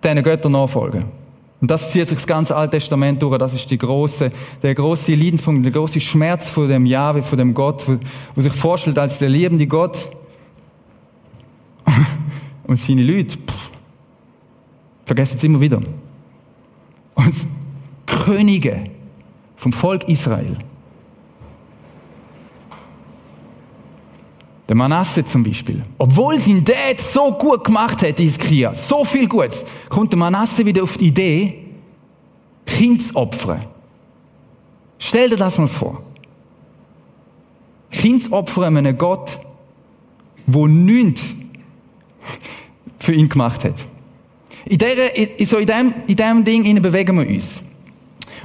diesen 0.03 0.23
Göttern 0.25 0.51
nachfolgen. 0.51 1.05
Und 1.61 1.71
das 1.71 1.93
zieht 1.93 2.09
sich 2.09 2.19
das 2.19 2.27
ganze 2.27 2.57
Alte 2.57 2.79
Testament 2.79 3.23
durch. 3.23 3.39
Das 3.39 3.55
ist 3.55 3.71
die 3.71 3.79
große, 3.79 4.29
der 4.61 4.75
große 4.75 5.15
Leidenspunkt, 5.15 5.65
der 5.65 5.71
große 5.71 6.01
Schmerz 6.01 6.51
von 6.51 6.69
dem 6.69 6.85
Jahwe, 6.85 7.23
von 7.23 7.39
dem 7.39 7.55
Gott, 7.55 7.85
wo 8.35 8.41
sich 8.41 8.53
vorstellt 8.53 8.99
als 8.99 9.19
der 9.19 9.29
liebende 9.29 9.69
Gott. 9.69 10.09
Und 12.67 12.77
seine 12.77 13.05
Leute, 13.05 13.37
pff, 13.39 13.71
vergessen 15.13 15.37
es 15.37 15.45
immer 15.45 15.61
wieder. 15.61 15.79
Und 17.15 17.35
Könige 18.07 18.85
vom 19.57 19.71
Volk 19.71 20.09
Israel. 20.09 20.57
Der 24.69 24.75
Manasse 24.75 25.23
zum 25.23 25.43
Beispiel. 25.45 25.83
Obwohl 25.99 26.41
sein 26.41 26.65
Dad 26.65 26.99
so 26.99 27.31
gut 27.33 27.65
gemacht 27.65 28.01
hat, 28.03 28.19
Hiskia, 28.19 28.75
so 28.75 29.05
viel 29.05 29.29
Gutes, 29.29 29.67
kommt 29.91 30.13
der 30.13 30.19
Manasse 30.19 30.65
wieder 30.65 30.83
auf 30.83 30.97
die 30.97 31.09
Idee, 31.09 31.59
Kind 32.65 33.07
zu 33.09 33.17
opfern. 33.17 33.61
Stell 34.99 35.29
dir 35.29 35.37
das 35.37 35.59
mal 35.59 35.69
vor. 35.69 36.03
Kind 37.91 38.23
zu 38.23 38.33
opfern 38.33 38.79
einem 38.79 38.97
Gott, 38.97 39.39
wo 40.47 40.67
nichts 40.67 41.35
für 42.99 43.13
ihn 43.13 43.29
gemacht 43.29 43.65
hat. 43.65 43.92
In, 44.73 44.79
der, 44.79 44.97
so 45.45 45.59
in, 45.59 45.67
dem, 45.67 45.95
in 46.07 46.17
dem 46.17 46.45
Ding 46.45 46.81
bewegen 46.81 47.19
wir 47.19 47.29
uns. 47.29 47.59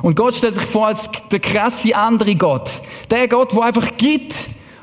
Und 0.02 0.14
Gott 0.14 0.36
stellt 0.36 0.56
sich 0.56 0.66
vor 0.66 0.88
als 0.88 1.10
der 1.32 1.40
krasse 1.40 1.96
andere 1.96 2.36
Gott. 2.36 2.70
Der 3.10 3.30
Gott, 3.30 3.54
der 3.54 3.62
einfach 3.62 3.96
gibt, 3.96 4.36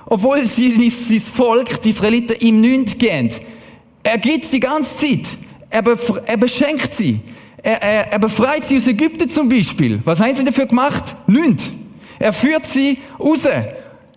obwohl 0.06 0.42
sein, 0.46 0.90
sein 0.90 1.20
Volk, 1.20 1.82
die 1.82 1.90
Israeliten, 1.90 2.36
ihm 2.40 2.62
nichts 2.62 2.96
geben. 2.96 3.28
Er 4.02 4.16
gibt 4.16 4.50
die 4.54 4.60
ganze 4.60 4.96
Zeit. 4.96 5.36
Er, 5.68 5.84
er 6.24 6.36
beschenkt 6.38 6.96
sie. 6.96 7.20
Er, 7.62 7.82
er, 7.82 8.12
er 8.12 8.18
befreit 8.18 8.66
sie 8.66 8.78
aus 8.78 8.86
Ägypten 8.86 9.28
zum 9.28 9.46
Beispiel. 9.46 10.00
Was 10.02 10.20
haben 10.20 10.34
sie 10.34 10.44
dafür 10.44 10.64
gemacht? 10.64 11.14
Nichts. 11.26 11.64
Er 12.18 12.32
führt 12.32 12.64
sie 12.64 12.96
raus. 13.20 13.40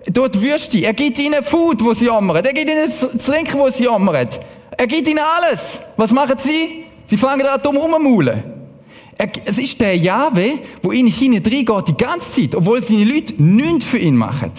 Dort 0.09 0.41
Wüste. 0.41 0.77
Er 0.77 0.93
gibt 0.93 1.19
ihnen 1.19 1.43
Food, 1.43 1.83
wo 1.83 1.91
sie 1.91 2.05
jammern. 2.05 2.37
Er 2.37 2.53
gibt 2.53 2.69
ihnen 2.69 2.89
zu 2.89 3.17
trinken, 3.17 3.59
wo 3.59 3.69
sie 3.69 3.83
jammern. 3.83 4.29
Er 4.77 4.87
gibt 4.87 5.09
ihnen 5.09 5.19
alles. 5.19 5.81
Was 5.97 6.11
machen 6.11 6.37
sie? 6.41 6.86
Sie 7.07 7.17
fangen 7.17 7.43
da 7.43 7.57
dumm 7.57 7.77
rumzumaulen. 7.77 8.43
Es 9.45 9.57
ist 9.57 9.79
der 9.81 9.97
Jahwe, 9.97 10.59
wo 10.83 10.91
ihnen 10.91 11.09
hinein 11.09 11.41
geht 11.41 11.87
die 11.87 11.97
ganze 11.97 12.31
Zeit, 12.31 12.53
obwohl 12.53 12.83
seine 12.83 13.03
Leute 13.03 13.33
nichts 13.41 13.85
für 13.85 13.97
ihn 13.97 14.15
machen. 14.15 14.51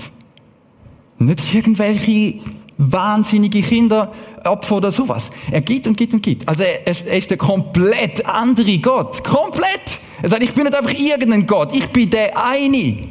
Nicht 1.19 1.55
irgendwelche 1.55 2.41
wahnsinnige 2.77 3.61
Kinderopfer 3.61 4.77
oder 4.77 4.91
sowas. 4.91 5.31
Er 5.51 5.61
gibt 5.61 5.87
und 5.87 5.97
gibt 5.97 6.15
und 6.15 6.23
gibt. 6.23 6.49
Also 6.49 6.63
er, 6.63 6.87
er 6.87 7.17
ist 7.17 7.31
der 7.31 7.37
komplett 7.37 8.25
andere 8.27 8.79
Gott. 8.79 9.23
Komplett! 9.23 10.01
Er 10.23 10.29
sagt, 10.29 10.43
ich 10.43 10.53
bin 10.53 10.65
nicht 10.65 10.77
einfach 10.77 10.99
irgendein 10.99 11.47
Gott. 11.47 11.75
Ich 11.75 11.87
bin 11.89 12.11
der 12.11 12.33
eine. 12.37 13.09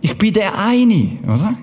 Ich 0.00 0.18
bin 0.18 0.32
der 0.32 0.58
eine, 0.58 1.18
oder? 1.24 1.54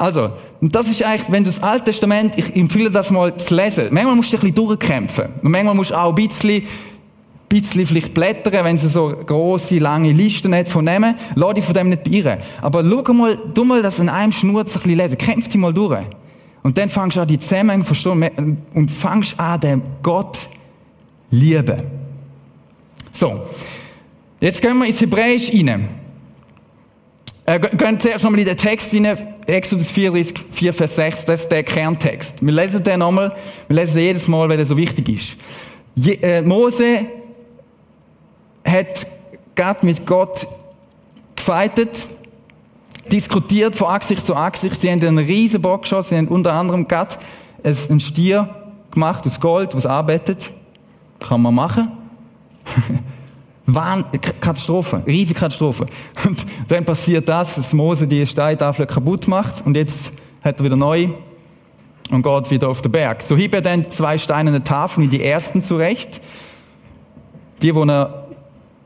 Also, 0.00 0.30
das 0.62 0.90
ist 0.90 1.02
eigentlich, 1.04 1.30
wenn 1.30 1.44
du 1.44 1.50
das 1.50 1.62
Alte 1.62 1.84
Testament, 1.84 2.32
ich 2.38 2.56
empfehle 2.56 2.90
das 2.90 3.10
mal 3.10 3.36
zu 3.36 3.54
lesen. 3.54 3.88
Manchmal 3.90 4.16
musst 4.16 4.32
du 4.32 4.38
ein 4.38 4.40
bisschen 4.40 4.54
durchkämpfen. 4.54 5.26
Und 5.42 5.50
manchmal 5.50 5.74
musst 5.74 5.90
du 5.90 5.94
auch 5.94 6.08
ein 6.08 6.14
bisschen 6.14 6.62
bisschen 7.50 7.84
vielleicht 7.84 8.14
blättern, 8.14 8.64
wenn 8.64 8.76
sie 8.78 8.88
so 8.88 9.08
große 9.08 9.78
lange 9.78 10.12
Listen 10.12 10.54
hat 10.54 10.68
von 10.68 10.84
nehmen, 10.84 11.16
lass 11.34 11.54
dich 11.54 11.64
von 11.64 11.74
dem 11.74 11.90
nicht 11.90 12.04
beirren. 12.04 12.38
Aber 12.62 12.82
schau 12.82 13.12
mal, 13.12 13.36
du 13.52 13.64
mal 13.64 13.82
das 13.82 13.98
in 13.98 14.08
einem 14.08 14.32
Schnurz 14.32 14.70
ein 14.70 14.80
bisschen 14.80 14.96
lesen, 14.96 15.18
kämpf 15.18 15.48
dich 15.48 15.56
mal 15.56 15.74
durch. 15.74 15.98
Und 16.62 16.78
dann 16.78 16.88
fangst 16.88 17.16
du 17.16 17.20
an, 17.20 17.28
die 17.28 17.38
Zusammenhänge 17.38 17.84
verstehen 17.84 18.58
und 18.72 18.90
fangst 18.90 19.38
an, 19.38 19.60
den 19.60 19.82
Gott 20.02 20.38
lieben. 21.30 21.82
So. 23.12 23.42
Jetzt 24.40 24.62
gehen 24.62 24.78
wir 24.78 24.86
ins 24.86 25.00
Hebräisch 25.00 25.52
rein. 25.52 25.88
Äh, 27.50 27.58
gehen 27.58 27.98
zuerst 27.98 28.22
nochmal 28.22 28.38
in 28.38 28.46
den 28.46 28.56
Text 28.56 28.94
rein, 28.94 29.18
Exodus 29.44 29.90
34, 29.90 30.38
4, 30.52 30.72
Vers 30.72 30.94
6, 30.94 31.24
das 31.24 31.40
ist 31.42 31.48
der 31.48 31.64
Kerntext. 31.64 32.36
Wir 32.40 32.52
lesen 32.52 32.80
den 32.84 33.00
nochmal, 33.00 33.34
wir 33.66 33.74
lesen 33.74 33.98
jedes 33.98 34.28
Mal, 34.28 34.48
weil 34.48 34.60
er 34.60 34.64
so 34.64 34.76
wichtig 34.76 35.08
ist. 35.08 35.36
Je, 35.96 36.12
äh, 36.22 36.42
Mose 36.42 37.06
hat 38.64 39.04
Gott 39.56 39.82
mit 39.82 40.06
Gott 40.06 40.46
gefeitet, 41.34 42.06
diskutiert 43.10 43.74
von 43.74 43.88
Angesicht 43.88 44.24
zu 44.24 44.36
Angesicht. 44.36 44.80
Sie 44.80 44.88
haben 44.88 45.04
einen 45.04 45.18
riesen 45.18 45.60
Bock 45.60 45.82
geschossen. 45.82 46.10
Sie 46.10 46.18
haben 46.18 46.28
unter 46.28 46.52
anderem 46.52 46.86
Gott 46.86 47.18
einen 47.64 47.98
Stier 47.98 48.48
gemacht 48.92 49.26
aus 49.26 49.40
Gold, 49.40 49.74
was 49.74 49.86
arbeitet. 49.86 50.52
Kann 51.18 51.42
man 51.42 51.56
machen. 51.56 51.90
Wahn, 53.74 54.04
Katastrophe, 54.40 55.02
riesige 55.06 55.38
Katastrophe. 55.38 55.86
Und 56.26 56.44
dann 56.68 56.84
passiert 56.84 57.28
das, 57.28 57.56
dass 57.56 57.72
Mose 57.72 58.06
die 58.06 58.26
Steintafel 58.26 58.86
kaputt 58.86 59.28
macht 59.28 59.64
und 59.66 59.76
jetzt 59.76 60.12
hat 60.42 60.58
er 60.58 60.64
wieder 60.64 60.76
neu 60.76 61.08
und 62.10 62.22
geht 62.22 62.50
wieder 62.50 62.68
auf 62.68 62.82
den 62.82 62.92
Berg. 62.92 63.22
So 63.22 63.36
hieb 63.36 63.54
er 63.54 63.60
dann 63.60 63.90
zwei 63.90 64.18
steinerne 64.18 64.62
Tafeln, 64.62 65.10
die 65.10 65.22
ersten 65.22 65.62
zurecht, 65.62 66.20
die, 67.62 67.74
wo 67.74 67.84
er 67.84 68.28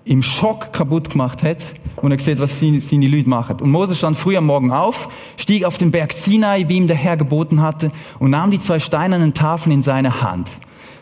im 0.04 0.22
Schock 0.22 0.72
kaputt 0.72 1.10
gemacht 1.10 1.42
hat 1.42 1.58
und 1.96 2.12
er 2.12 2.18
sieht, 2.18 2.38
was 2.38 2.60
seine, 2.60 2.80
seine 2.80 3.08
Leute 3.08 3.28
machen. 3.28 3.60
Und 3.60 3.70
Moses 3.70 3.98
stand 3.98 4.16
früh 4.16 4.36
am 4.36 4.46
Morgen 4.46 4.70
auf, 4.70 5.08
stieg 5.36 5.64
auf 5.64 5.78
den 5.78 5.90
Berg 5.90 6.12
Sinai, 6.12 6.68
wie 6.68 6.76
ihm 6.76 6.86
der 6.86 6.96
Herr 6.96 7.16
geboten 7.16 7.62
hatte, 7.62 7.90
und 8.18 8.30
nahm 8.30 8.50
die 8.50 8.58
zwei 8.58 8.78
steinernen 8.78 9.32
Tafeln 9.32 9.72
in 9.72 9.82
seine 9.82 10.22
Hand. 10.22 10.50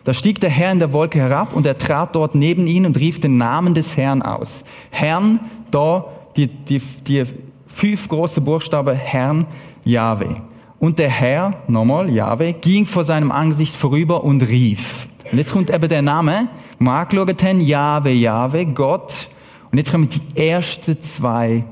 Da 0.04 0.12
stieg 0.12 0.40
der 0.40 0.50
Herr 0.50 0.73
in 0.73 0.78
der 0.80 0.92
Wolke 0.92 1.18
herab 1.18 1.54
und 1.54 1.64
er 1.66 1.78
trat 1.78 2.14
dort 2.14 2.35
neben 2.35 2.66
ihn 2.66 2.87
und 2.87 2.99
rief 2.99 3.21
den 3.21 3.37
Namen 3.37 3.75
des 3.75 3.97
Herrn 3.97 4.23
aus. 4.23 4.64
Herrn, 4.90 5.40
da 5.71 6.06
die, 6.37 6.49
die, 6.49 6.80
die 7.06 7.25
fünf 7.66 8.09
große 8.09 8.40
Buchstaben 8.40 8.97
Herrn, 8.97 9.47
Yahweh. 9.85 10.35
Und 10.78 10.99
der 10.99 11.11
Herr, 11.11 11.54
nochmal, 11.68 12.11
Yahweh, 12.11 12.54
ging 12.54 12.87
vor 12.87 13.04
seinem 13.04 13.30
Angesicht 13.30 13.76
vorüber 13.76 14.25
und 14.25 14.42
rief. 14.42 15.06
Und 15.30 15.38
jetzt 15.38 15.52
kommt 15.52 15.71
eben 15.71 15.88
der 15.88 16.02
Name, 16.02 16.49
angeschaut 16.80 17.42
haben, 17.44 17.61
Jahwe, 17.61 18.11
Jahwe, 18.11 18.66
Gott. 18.66 19.28
Und 19.71 19.78
jetzt 19.78 19.92
kommen 19.92 20.09
die 20.09 20.49
ersten 20.49 21.00
zwei 21.00 21.64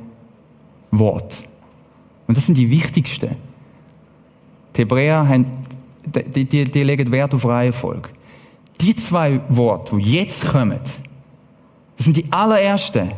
Worte. 0.92 1.44
Und 2.28 2.36
das 2.36 2.46
sind 2.46 2.56
die 2.56 2.70
wichtigsten. 2.70 3.36
Die 4.76 4.82
Hebräer 4.82 5.28
haben, 5.28 5.46
die, 6.06 6.44
die, 6.44 6.64
die 6.64 6.82
legen 6.84 7.10
Wert 7.10 7.34
auf 7.34 7.44
Reihenfolge. 7.44 8.08
Die 8.80 8.96
zwei 8.96 9.40
Worte, 9.48 9.96
die 9.96 10.12
jetzt 10.12 10.48
kommen, 10.48 10.80
das 11.96 12.04
sind 12.04 12.16
die 12.16 12.32
allerersten, 12.32 13.12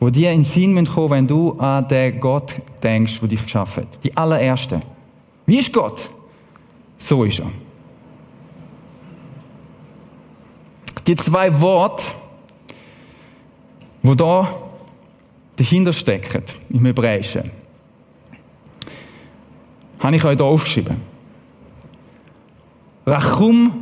wo 0.00 0.10
dir 0.10 0.32
in 0.32 0.38
den 0.38 0.44
Sinn 0.44 0.84
kommen, 0.84 1.10
wenn 1.10 1.26
du 1.26 1.52
an 1.52 1.86
den 1.86 2.18
Gott 2.18 2.56
denkst, 2.82 3.20
der 3.20 3.28
dich 3.28 3.42
geschaffen 3.42 3.84
hat. 3.84 4.04
Die 4.04 4.16
allerersten. 4.16 4.80
Wie 5.46 5.58
ist 5.58 5.72
Gott? 5.72 6.10
So 6.98 7.22
ist 7.24 7.38
er. 7.38 7.50
Die 11.06 11.16
zwei 11.16 11.60
Worte, 11.60 12.04
wo 14.02 14.14
da 14.14 14.48
dahinter 15.56 15.92
stecken, 15.92 16.42
im 16.70 16.84
Hebräischen, 16.84 17.50
habe 20.00 20.16
ich 20.16 20.24
euch 20.24 20.36
hier 20.36 20.46
aufgeschrieben. 20.46 20.96
Rachum 23.06 23.81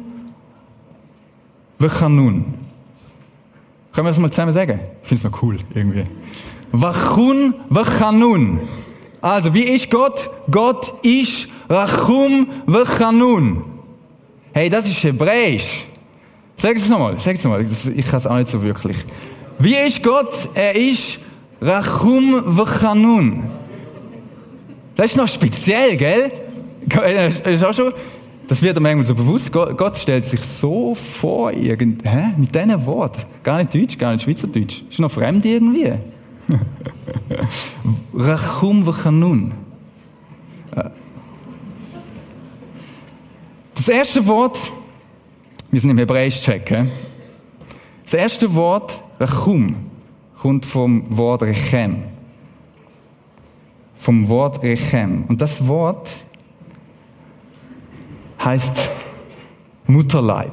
v'chanun. 1.81 2.45
Können 3.93 4.07
wir 4.07 4.11
das 4.11 4.19
mal 4.19 4.31
zusammen 4.31 4.53
sagen? 4.53 4.79
Ich 5.03 5.09
finde 5.09 5.27
es 5.27 5.33
noch 5.33 5.43
cool, 5.43 5.57
irgendwie. 5.75 6.05
Rachum 6.73 7.55
v'chanun. 7.71 8.61
Also, 9.21 9.53
wie 9.53 9.65
ist 9.65 9.91
Gott? 9.91 10.31
Gott 10.51 10.95
ist 11.03 11.49
Rachum 11.69 12.47
v'chanun. 12.67 13.63
Hey, 14.53 14.69
das 14.69 14.89
ist 14.89 15.03
Hebräisch. 15.03 15.87
Sag 16.57 16.77
es 16.77 16.89
nochmal, 16.89 17.19
sag 17.19 17.37
es 17.37 17.45
nochmal. 17.45 17.65
Ich 17.65 18.07
kann 18.07 18.19
es 18.19 18.27
auch 18.27 18.37
nicht 18.37 18.49
so 18.49 18.63
wirklich. 18.63 18.97
Wie 19.59 19.75
ist 19.75 20.03
Gott? 20.03 20.49
Er 20.55 20.77
ist 20.77 21.19
Rachum 21.61 22.35
v'chanun. 22.57 23.43
Das 24.97 25.13
ist 25.13 25.17
noch 25.17 25.29
speziell, 25.29 25.97
gell? 25.97 26.31
Das 26.87 27.39
ist 27.39 27.65
auch 27.65 27.75
schon, 27.75 27.93
das 28.50 28.62
wird 28.62 28.76
einem 28.76 28.83
manchmal 28.83 29.04
so 29.04 29.14
bewusst. 29.14 29.52
Gott 29.52 29.97
stellt 29.97 30.26
sich 30.26 30.42
so 30.42 30.97
vor, 30.97 31.52
irgend, 31.52 32.04
hä? 32.04 32.35
mit 32.37 32.52
diesen 32.52 32.85
Wort, 32.85 33.25
Gar 33.45 33.59
nicht 33.59 33.73
Deutsch, 33.73 33.97
gar 33.97 34.11
nicht 34.11 34.25
Schweizerdeutsch. 34.25 34.83
Ist 34.90 34.99
noch 34.99 35.09
fremd 35.09 35.45
irgendwie. 35.45 35.92
Rachum 38.12 38.92
nun. 39.21 39.52
Äh. 40.75 40.90
Das 43.76 43.87
erste 43.87 44.26
Wort, 44.26 44.59
wir 45.71 45.80
sind 45.80 45.90
im 45.90 45.99
Hebräisch-Check, 45.99 46.87
das 48.02 48.14
erste 48.14 48.52
Wort, 48.57 49.00
Rachum, 49.21 49.76
kommt 50.37 50.66
vom 50.66 51.04
Wort 51.16 51.42
Rechem. 51.42 52.02
Vom 53.95 54.26
Wort 54.26 54.61
Rechem. 54.64 55.26
Und 55.28 55.40
das 55.40 55.69
Wort 55.69 56.25
heißt 58.44 58.90
Mutterleib. 59.87 60.52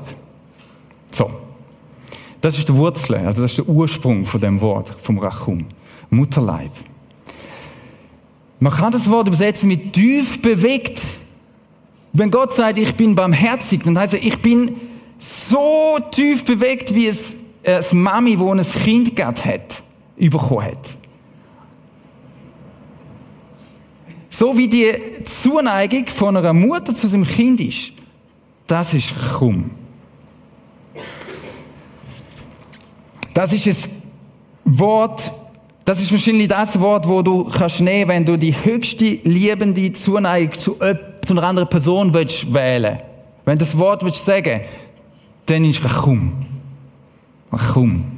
So. 1.11 1.29
Das 2.41 2.57
ist 2.57 2.69
die 2.69 2.75
Wurzel, 2.75 3.15
also 3.15 3.41
das 3.41 3.51
ist 3.51 3.57
der 3.57 3.67
Ursprung 3.67 4.23
von 4.23 4.39
dem 4.39 4.61
Wort, 4.61 4.89
vom 5.01 5.17
Rachum. 5.17 5.65
Mutterleib. 6.09 6.71
Man 8.59 8.73
kann 8.73 8.91
das 8.91 9.09
Wort 9.09 9.27
übersetzen 9.27 9.67
mit 9.67 9.93
tief 9.93 10.41
bewegt. 10.41 10.99
Wenn 12.13 12.31
Gott 12.31 12.53
sagt, 12.53 12.77
ich 12.77 12.95
bin 12.95 13.15
barmherzig, 13.15 13.83
dann 13.83 13.97
heißt 13.97 14.13
er, 14.13 14.23
ich 14.23 14.41
bin 14.41 14.75
so 15.19 15.97
tief 16.11 16.45
bewegt, 16.45 16.93
wie 16.93 17.07
es 17.07 17.35
äh, 17.63 17.81
eine 17.91 17.99
Mami, 17.99 18.39
wo 18.39 18.51
ein 18.51 18.63
Kind 18.63 19.15
gehabt 19.15 19.45
hat, 19.45 19.83
bekommen 20.17 20.65
hat. 20.65 20.96
So 24.37 24.55
wie 24.55 24.67
die 24.67 24.93
Zuneigung 25.23 26.05
von 26.05 26.37
einer 26.37 26.53
Mutter 26.53 26.93
zu 26.93 27.07
seinem 27.07 27.25
Kind 27.25 27.59
ist, 27.59 27.91
das 28.67 28.93
ist 28.93 29.11
Chum. 29.35 29.71
Das 33.33 33.51
ist 33.51 33.65
ein 33.65 33.77
Wort, 34.63 35.31
das 35.85 35.99
ist 36.03 36.11
wahrscheinlich 36.11 36.49
das 36.49 36.79
Wort, 36.79 37.07
wo 37.07 37.23
du 37.23 37.45
kannst 37.45 37.81
nehmen, 37.81 38.09
wenn 38.09 38.25
du 38.25 38.37
die 38.37 38.53
höchste 38.53 39.05
liebende 39.23 39.91
Zuneigung 39.93 40.53
zu, 40.53 40.79
einer 40.79 41.43
anderen 41.43 41.67
Person 41.67 42.13
willst 42.13 42.53
wählen. 42.53 42.99
Wenn 43.43 43.57
du 43.57 43.65
das 43.65 43.75
Wort 43.75 44.05
willst 44.05 44.23
sagen, 44.23 44.61
dann 45.47 45.65
ist 45.65 45.83
Rachum. 45.83 46.45
Rachum. 47.51 48.17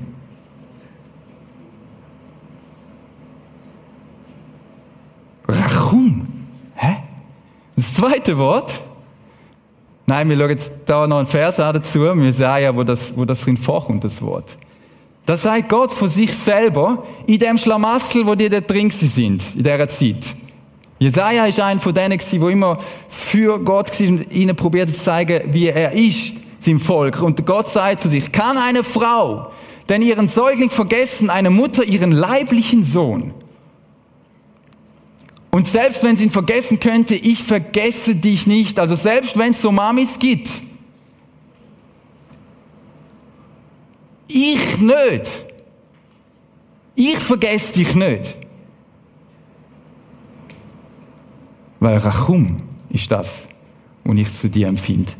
Rachum. 5.89 6.27
Hä? 6.75 6.95
Das 7.75 7.93
zweite 7.93 8.37
Wort. 8.37 8.81
Nein, 10.05 10.29
wir 10.29 10.37
schauen 10.37 10.49
jetzt 10.49 10.71
da 10.85 11.07
noch 11.07 11.17
einen 11.17 11.27
Vers 11.27 11.59
an 11.59 11.73
dazu, 11.73 12.05
Jesaja, 12.05 12.75
wo 12.75 12.83
das, 12.83 13.15
wo 13.15 13.25
das 13.25 13.41
drin 13.41 13.57
vorkommt, 13.57 14.03
das 14.03 14.21
Wort. 14.21 14.57
Das 15.25 15.43
sagt 15.43 15.69
Gott 15.69 15.91
von 15.91 16.07
sich 16.07 16.33
selber 16.33 17.03
in 17.27 17.37
dem 17.37 17.57
Schlamassel, 17.57 18.25
wo 18.25 18.33
die 18.33 18.49
da 18.49 18.59
drin 18.61 18.89
sind, 18.89 19.55
in 19.55 19.63
dieser 19.63 19.87
Zeit. 19.87 20.35
Jesaja 20.97 21.45
ist 21.45 21.59
einer 21.59 21.79
von 21.79 21.93
denen, 21.93 22.17
der 22.17 22.49
immer 22.49 22.79
für 23.07 23.59
Gott 23.59 23.99
war 23.99 24.07
und 24.07 24.31
ihnen 24.31 24.55
probiert 24.55 24.89
zu 24.89 24.97
zeigen, 24.97 25.53
wie 25.53 25.67
er 25.67 25.91
ist, 25.91 26.33
seinem 26.59 26.79
Volk. 26.79 27.21
Und 27.21 27.45
Gott 27.45 27.69
sagt 27.69 28.01
von 28.01 28.11
sich, 28.11 28.31
kann 28.31 28.57
eine 28.57 28.83
Frau 28.83 29.51
denn 29.87 30.01
ihren 30.03 30.27
Säugling 30.27 30.69
vergessen, 30.69 31.29
eine 31.29 31.49
Mutter 31.49 31.83
ihren 31.83 32.11
leiblichen 32.11 32.83
Sohn? 32.83 33.33
Und 35.51 35.67
selbst 35.67 36.03
wenn 36.03 36.15
sie 36.15 36.25
ihn 36.25 36.31
vergessen 36.31 36.79
könnte, 36.79 37.15
ich 37.15 37.43
vergesse 37.43 38.15
dich 38.15 38.45
nicht. 38.45 38.79
Also 38.79 38.95
selbst 38.95 39.37
wenn 39.37 39.51
es 39.51 39.61
so 39.61 39.71
Mamis 39.71 40.19
gibt, 40.19 40.49
Ich 44.29 44.79
nicht. 44.79 45.45
Ich 46.95 47.17
vergesse 47.17 47.73
dich 47.73 47.95
nicht. 47.95 48.37
Weil 51.79 51.97
Rachum 51.97 52.57
ist 52.89 53.09
das, 53.09 53.47
was 54.03 54.17
ich 54.17 54.31
zu 54.31 54.49
dir 54.49 54.67
empfinde. 54.67 55.11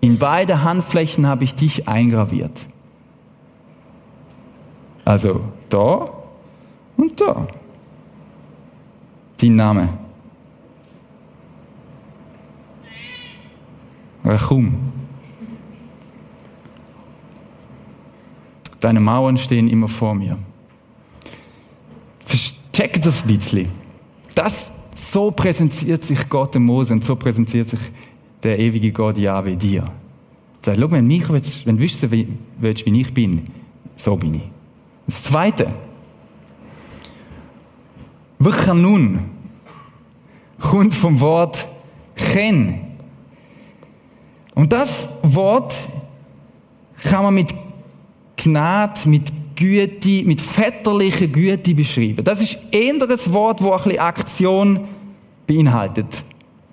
In 0.00 0.18
beide 0.18 0.62
Handflächen 0.62 1.26
habe 1.26 1.44
ich 1.44 1.54
dich 1.54 1.86
eingraviert. 1.86 2.58
Also 5.04 5.42
da 5.68 6.10
und 6.96 7.20
da. 7.20 7.46
Dein 9.40 9.56
Name. 9.56 9.88
Rachum. 14.24 14.74
Deine 18.80 19.00
Mauern 19.00 19.38
stehen 19.38 19.68
immer 19.68 19.88
vor 19.88 20.14
mir. 20.14 20.38
Versteck 22.24 23.00
das 23.02 23.22
bisschen. 23.22 23.68
Das, 24.34 24.72
so 24.94 25.30
präsentiert 25.30 26.04
sich 26.04 26.28
Gott 26.28 26.54
dem 26.54 26.64
Mose 26.64 26.92
und 26.92 27.04
so 27.04 27.16
präsentiert 27.16 27.68
sich 27.68 27.80
der 28.42 28.58
ewige 28.58 28.92
Gott 28.92 29.18
Jahwe 29.18 29.56
dir. 29.56 29.84
Sag, 30.62 30.76
schau, 30.78 30.90
wenn, 30.90 31.06
mich 31.06 31.28
willst, 31.28 31.66
wenn 31.66 31.76
du 31.76 31.82
wissen 31.82 32.38
willst, 32.58 32.86
wie 32.86 33.00
ich 33.00 33.14
bin, 33.14 33.42
so 33.96 34.16
bin 34.16 34.34
ich. 34.34 34.50
Das 35.06 35.22
Zweite. 35.22 35.72
Nun 38.74 39.18
kommt 40.60 40.94
vom 40.94 41.20
Wort 41.20 41.66
Chen. 42.16 42.80
Und 44.54 44.72
das 44.72 45.08
Wort 45.22 45.74
kann 47.02 47.24
man 47.24 47.34
mit 47.34 47.54
Gnade, 48.36 49.08
mit 49.08 49.32
Güte, 49.56 50.24
mit 50.24 50.40
väterlicher 50.40 51.26
Güte 51.26 51.74
beschrieben. 51.74 52.24
Das 52.24 52.40
ist 52.40 52.58
eher 52.70 52.94
ein 52.94 53.00
Wort, 53.00 53.60
das 53.60 53.66
ein 53.66 53.82
bisschen 53.84 53.98
Aktion 54.00 54.88
beinhaltet. 55.46 56.24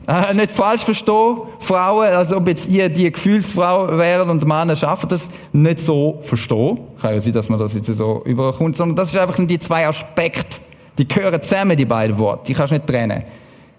Äh, 0.08 0.34
nicht 0.34 0.52
falsch 0.52 0.84
verstehen, 0.84 1.38
Frauen, 1.60 2.08
als 2.08 2.32
ob 2.32 2.48
jetzt 2.48 2.70
ihr 2.70 2.88
die 2.88 3.12
Gefühlsfrau 3.12 3.98
wären 3.98 4.30
und 4.30 4.48
Männer 4.48 4.78
schaffen 4.78 5.10
das, 5.10 5.30
nicht 5.52 5.82
so 5.82 6.20
verstehen. 6.22 6.80
Kann 7.02 7.14
ja 7.14 7.20
sein, 7.20 7.34
dass 7.34 7.50
man 7.50 7.60
das 7.60 7.74
jetzt 7.74 7.88
so 7.88 8.24
überkommt, 8.24 8.78
sondern 8.78 8.96
das 8.96 9.14
ist 9.14 9.20
einfach 9.20 9.36
die 9.38 9.60
zwei 9.60 9.86
Aspekte. 9.86 10.62
Die 10.98 11.08
gehören 11.08 11.42
zusammen, 11.42 11.78
die 11.78 11.86
beiden 11.86 12.18
Worte. 12.18 12.48
Die 12.48 12.54
kannst 12.54 12.72
du 12.72 12.76
nicht 12.76 12.88
trennen. 12.88 13.24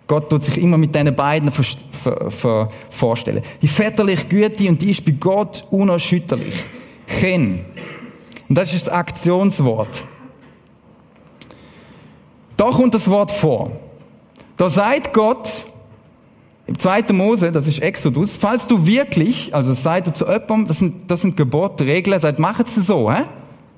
Gott 0.07 0.31
tut 0.31 0.45
sich 0.45 0.59
immer 0.59 0.79
mit 0.79 0.95
diesen 0.95 1.15
beiden 1.15 1.51
vorstellen. 2.91 3.43
Die 3.61 3.69
väterliche 3.69 4.27
Güte, 4.27 4.69
und 4.69 4.81
die 4.81 4.91
ist 4.91 5.05
bei 5.05 5.13
Gott 5.13 5.65
unerschütterlich. 5.71 6.55
Chen. 7.07 7.65
Und 8.49 8.57
das 8.57 8.73
ist 8.73 8.87
das 8.87 8.95
Aktionswort. 8.95 10.05
Da 12.57 12.71
kommt 12.71 12.95
das 12.95 13.09
Wort 13.09 13.31
vor. 13.31 13.71
Da 14.57 14.69
sagt 14.69 15.13
Gott, 15.13 15.49
im 16.67 16.79
2. 16.79 17.13
Mose, 17.13 17.53
das 17.53 17.67
ist 17.67 17.81
Exodus, 17.81 18.37
falls 18.37 18.67
du 18.67 18.87
wirklich, 18.87 19.55
also 19.55 19.73
seid 19.73 20.07
er 20.07 20.13
zu 20.13 20.27
jemandem, 20.27 20.67
das 20.67 20.79
sind, 20.79 21.11
das 21.11 21.23
sind 21.23 21.37
Gebote, 21.37 21.87
Regeln, 21.87 22.15
er 22.15 22.21
sagt, 22.21 22.39
mach 22.39 22.61
es 22.61 22.75
so, 22.75 23.11
hä? 23.11 23.23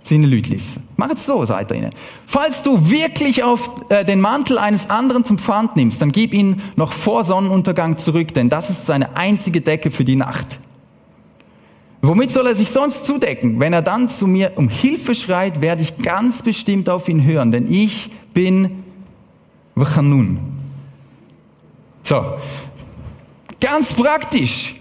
Seine 0.02 0.26
Leute 0.26 0.56
Mach 0.96 1.10
es 1.10 1.26
so, 1.26 1.44
sagt 1.44 1.70
er 1.70 1.76
ihnen. 1.76 1.90
Falls 2.26 2.62
du 2.62 2.90
wirklich 2.90 3.44
auf 3.44 3.70
äh, 3.90 4.04
den 4.04 4.20
Mantel 4.20 4.58
eines 4.58 4.88
anderen 4.90 5.24
zum 5.24 5.38
Pfand 5.38 5.76
nimmst, 5.76 6.00
dann 6.00 6.10
gib 6.10 6.32
ihn 6.32 6.62
noch 6.76 6.92
vor 6.92 7.24
Sonnenuntergang 7.24 7.96
zurück, 7.96 8.34
denn 8.34 8.48
das 8.48 8.70
ist 8.70 8.86
seine 8.86 9.16
einzige 9.16 9.60
Decke 9.60 9.90
für 9.90 10.04
die 10.04 10.16
Nacht. 10.16 10.58
Womit 12.02 12.30
soll 12.30 12.46
er 12.46 12.54
sich 12.54 12.70
sonst 12.70 13.04
zudecken? 13.04 13.60
Wenn 13.60 13.74
er 13.74 13.82
dann 13.82 14.08
zu 14.08 14.26
mir 14.26 14.52
um 14.56 14.70
Hilfe 14.70 15.14
schreit, 15.14 15.60
werde 15.60 15.82
ich 15.82 15.98
ganz 15.98 16.42
bestimmt 16.42 16.88
auf 16.88 17.08
ihn 17.08 17.22
hören, 17.22 17.52
denn 17.52 17.70
ich 17.70 18.10
bin 18.32 18.84
Wachanun. 19.74 20.38
So. 22.04 22.24
Ganz 23.60 23.92
praktisch. 23.92 24.79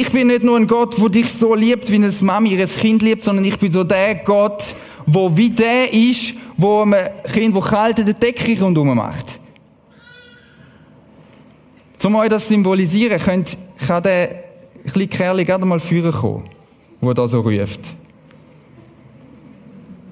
Ich 0.00 0.12
bin 0.12 0.28
nicht 0.28 0.44
nur 0.44 0.56
ein 0.56 0.68
Gott, 0.68 1.00
wo 1.00 1.08
dich 1.08 1.32
so 1.32 1.56
liebt, 1.56 1.90
wie 1.90 1.96
eine 1.96 2.12
Mami 2.20 2.50
ihres 2.50 2.76
Kind 2.76 3.02
liebt, 3.02 3.24
sondern 3.24 3.44
ich 3.44 3.58
bin 3.58 3.72
so 3.72 3.82
der 3.82 4.14
Gott, 4.14 4.76
wo 5.06 5.36
wie 5.36 5.50
der 5.50 5.92
ist, 5.92 6.34
wo 6.56 6.82
ein 6.82 6.94
Kind, 7.32 7.52
wo 7.52 7.58
kalt 7.58 7.98
den 7.98 8.16
Decke 8.16 8.60
rundherum 8.60 8.96
macht. 8.96 9.40
Zum 11.98 12.14
euch 12.14 12.28
das 12.28 12.46
symbolisieren, 12.46 13.18
könnt, 13.18 13.58
kann 13.88 14.04
der 14.04 14.44
kleine 14.86 15.08
Kerl 15.08 15.44
gerade 15.44 15.66
mal 15.66 15.80
führen 15.80 16.12
kommen, 16.12 16.44
der 17.02 17.14
da 17.14 17.26
so 17.26 17.40
ruft. 17.40 17.80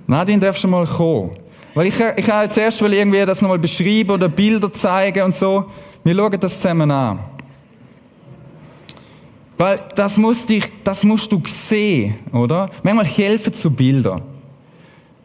Nadine, 0.08 0.40
darfst 0.40 0.64
du 0.64 0.68
mal 0.68 0.84
kommen? 0.84 1.30
Weil 1.74 1.86
ich, 1.86 1.94
ich 1.94 2.28
habe 2.28 2.42
jetzt 2.42 2.58
erst 2.58 2.80
irgendwie 2.82 3.24
das 3.24 3.40
nochmal 3.40 3.60
beschreiben 3.60 4.10
oder 4.10 4.28
Bilder 4.28 4.72
zeigen 4.72 5.22
und 5.22 5.36
so. 5.36 5.66
Wir 6.02 6.16
schauen 6.16 6.40
das 6.40 6.56
zusammen 6.56 6.90
an. 6.90 7.35
Weil 9.58 9.80
das, 9.94 10.16
muss 10.16 10.44
dich, 10.46 10.64
das 10.84 11.02
musst 11.02 11.32
du 11.32 11.42
sehen, 11.46 12.16
oder? 12.32 12.70
Manchmal 12.82 13.06
helfen 13.06 13.52
zu 13.52 13.70
Bilder. 13.70 14.20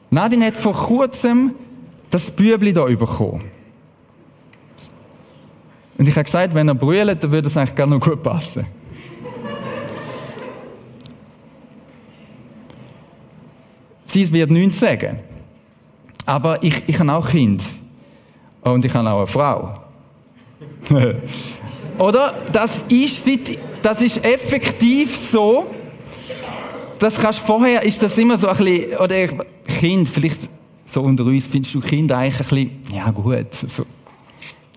Nadine 0.10 0.48
hat 0.48 0.56
vor 0.56 0.74
kurzem 0.74 1.56
das 2.10 2.32
Bübli 2.32 2.74
da 2.74 2.86
bekommen. 2.86 3.44
Und 5.98 6.08
ich 6.08 6.16
habe 6.16 6.24
gesagt, 6.24 6.54
wenn 6.54 6.68
er 6.68 6.76
brüllt, 6.76 7.24
dann 7.24 7.32
würde 7.32 7.48
es 7.48 7.58
eigentlich 7.58 7.76
gar 7.76 7.88
noch 7.88 8.00
gut 8.00 8.24
passen. 8.24 8.66
Sie 14.04 14.32
wird 14.34 14.52
nichts 14.52 14.80
sagen. 14.80 15.20
Aber 16.26 16.62
ich, 16.64 16.84
ich 16.88 17.00
habe 17.00 17.14
auch 17.14 17.30
Kind. 17.30 17.64
Und 18.62 18.84
ich 18.84 18.94
habe 18.94 19.10
auch 19.10 19.18
eine 19.18 19.28
Frau. 19.28 19.80
Oder? 21.98 22.34
Das 22.52 22.84
ist, 22.90 23.26
das 23.82 24.02
ist 24.02 24.24
effektiv 24.24 25.16
so. 25.16 25.66
Das 27.00 27.20
kannst 27.20 27.40
vorher, 27.40 27.84
ist 27.84 28.02
das 28.04 28.18
immer 28.18 28.38
so 28.38 28.48
ein 28.48 28.58
bisschen, 28.58 28.98
oder 28.98 29.16
Kind, 29.68 30.08
vielleicht 30.08 30.42
so 30.86 31.02
unter 31.02 31.24
uns, 31.26 31.48
findest 31.48 31.74
du 31.74 31.82
Kinder 31.82 32.18
eigentlich 32.18 32.40
ein 32.40 32.80
bisschen, 32.82 32.96
ja 32.96 33.10
gut, 33.12 33.54
so, 33.54 33.86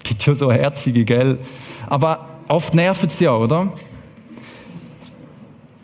gibt 0.03 0.23
schon 0.23 0.35
so 0.35 0.51
herzige, 0.51 1.05
gell? 1.05 1.39
Aber 1.87 2.29
oft 2.49 2.75
nerven 2.75 3.11
sie 3.11 3.25
ja, 3.25 3.35
oder? 3.35 3.73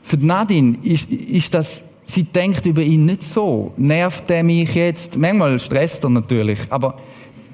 Für 0.03 0.17
Nadine 0.17 0.79
ist, 0.83 1.11
ist 1.11 1.53
das, 1.53 1.83
sie 2.05 2.25
denkt 2.25 2.67
über 2.67 2.83
ihn 2.83 3.07
nicht 3.07 3.23
so. 3.23 3.73
Nervt 3.77 4.31
er 4.31 4.43
mich 4.43 4.75
jetzt? 4.75 5.17
Manchmal 5.17 5.59
stresst 5.61 6.05
er 6.05 6.11
natürlich, 6.11 6.59
aber 6.71 6.99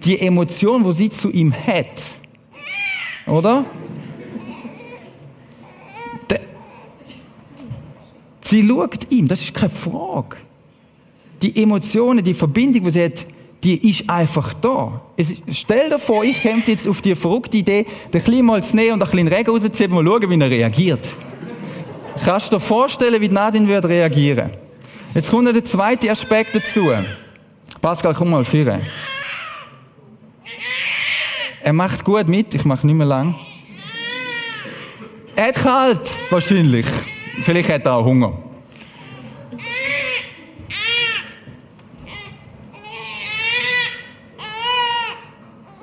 die 0.05 0.21
Emotion, 0.21 0.85
wo 0.85 0.93
sie 0.93 1.11
zu 1.11 1.31
ihm 1.31 1.53
hat, 1.53 2.21
oder? 3.27 3.65
Sie 8.49 8.67
schaut 8.67 9.11
ihm, 9.11 9.29
das 9.29 9.43
ist 9.43 9.55
keine 9.55 9.71
Frage. 9.71 10.37
Die 11.43 11.63
Emotionen, 11.63 12.25
die 12.25 12.35
Verbindung, 12.35 12.85
die 12.85 12.91
sie 12.91 13.05
hat, 13.05 13.27
die 13.63 13.91
ist 13.91 14.09
einfach 14.09 14.55
da. 14.55 15.01
Es, 15.17 15.35
stell 15.51 15.91
dir 15.91 15.99
vor, 15.99 16.25
ich 16.25 16.41
käme 16.41 16.63
jetzt 16.67 16.87
auf 16.87 17.03
die 17.03 17.15
verrückte 17.15 17.57
Idee, 17.57 17.87
den 18.13 18.23
Kleinen 18.23 18.47
mal 18.47 18.63
zu 18.63 18.77
nehmen 18.77 18.93
und 18.93 19.03
ein 19.03 19.11
bisschen 19.11 19.29
Regen 19.29 19.51
rauszuziehen, 19.51 19.91
mal 19.91 20.05
schauen, 20.05 20.31
wie 20.31 20.41
er 20.41 20.51
reagiert. 20.51 21.01
Kannst 22.25 22.53
du 22.53 22.57
dir 22.57 22.61
vorstellen, 22.61 23.21
wie 23.21 23.29
Nadine 23.29 23.69
wird 23.69 23.85
reagieren? 23.87 24.51
Jetzt 25.15 25.31
kommt 25.31 25.45
noch 25.45 25.53
der 25.53 25.65
zweite 25.65 26.11
Aspekt 26.11 26.55
dazu. 26.55 26.91
Pascal, 27.81 28.15
komm 28.15 28.31
mal 28.31 28.45
führen. 28.45 28.83
Er 31.63 31.73
macht 31.73 32.05
gut 32.05 32.29
mit, 32.29 32.55
ich 32.55 32.65
mache 32.65 32.87
nicht 32.87 32.97
mehr 32.97 33.07
lang. 33.07 33.35
Er 35.35 35.49
hat 35.49 35.55
kalt, 35.57 36.11
wahrscheinlich. 36.31 36.87
Vielleicht 37.42 37.70
hat 37.70 37.87
er 37.87 37.94
auch 37.94 38.05
Hunger. 38.05 38.33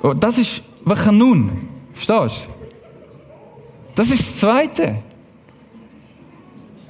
Oh, 0.01 0.13
das 0.13 0.37
ist, 0.37 0.61
was 0.83 1.01
kann 1.01 1.17
nun? 1.17 1.51
Verstehst 1.93 2.47
du? 2.49 2.53
Das 3.95 4.09
ist 4.09 4.19
das 4.19 4.39
Zweite. 4.39 4.99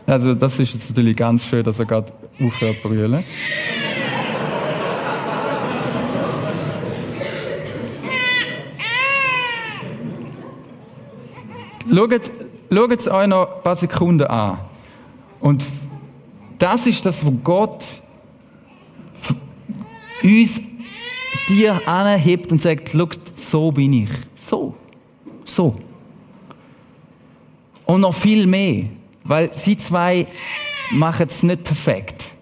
Also, 0.06 0.34
das 0.34 0.60
ist 0.60 0.73
jetzt 0.73 0.89
natürlich 0.89 1.15
ganz 1.15 1.45
schön, 1.45 1.63
dass 1.63 1.80
er 1.80 1.86
gerade 1.86 2.12
aufhört 2.39 2.82
zu 2.82 2.89
brüllen. 2.89 3.23
Schaut, 11.93 12.32
schaut 12.74 12.92
es 12.92 13.08
euch 13.08 13.28
noch 13.28 13.58
ein 13.58 13.64
paar 13.64 13.76
Sekunden 13.76 14.28
an. 14.28 14.60
Und 15.40 15.64
das 16.60 16.86
ist 16.86 17.06
das, 17.06 17.26
wo 17.26 17.32
Gott 17.32 17.84
uns 20.24 20.62
dir 21.50 21.82
anhebt 21.88 22.52
und 22.52 22.62
sagt, 22.62 22.90
schaut, 22.90 23.20
so 23.38 23.72
bin 23.72 23.94
ich. 23.94 24.10
So. 24.36 24.76
So. 25.46 25.76
Und 27.86 28.02
noch 28.02 28.14
viel 28.14 28.48
mehr. 28.48 28.86
Weil 29.26 29.54
sie 29.54 29.78
zwei 29.78 30.28
machen 30.92 31.28
es 31.30 31.44
nicht 31.44 31.64
perfekt. 31.64 32.34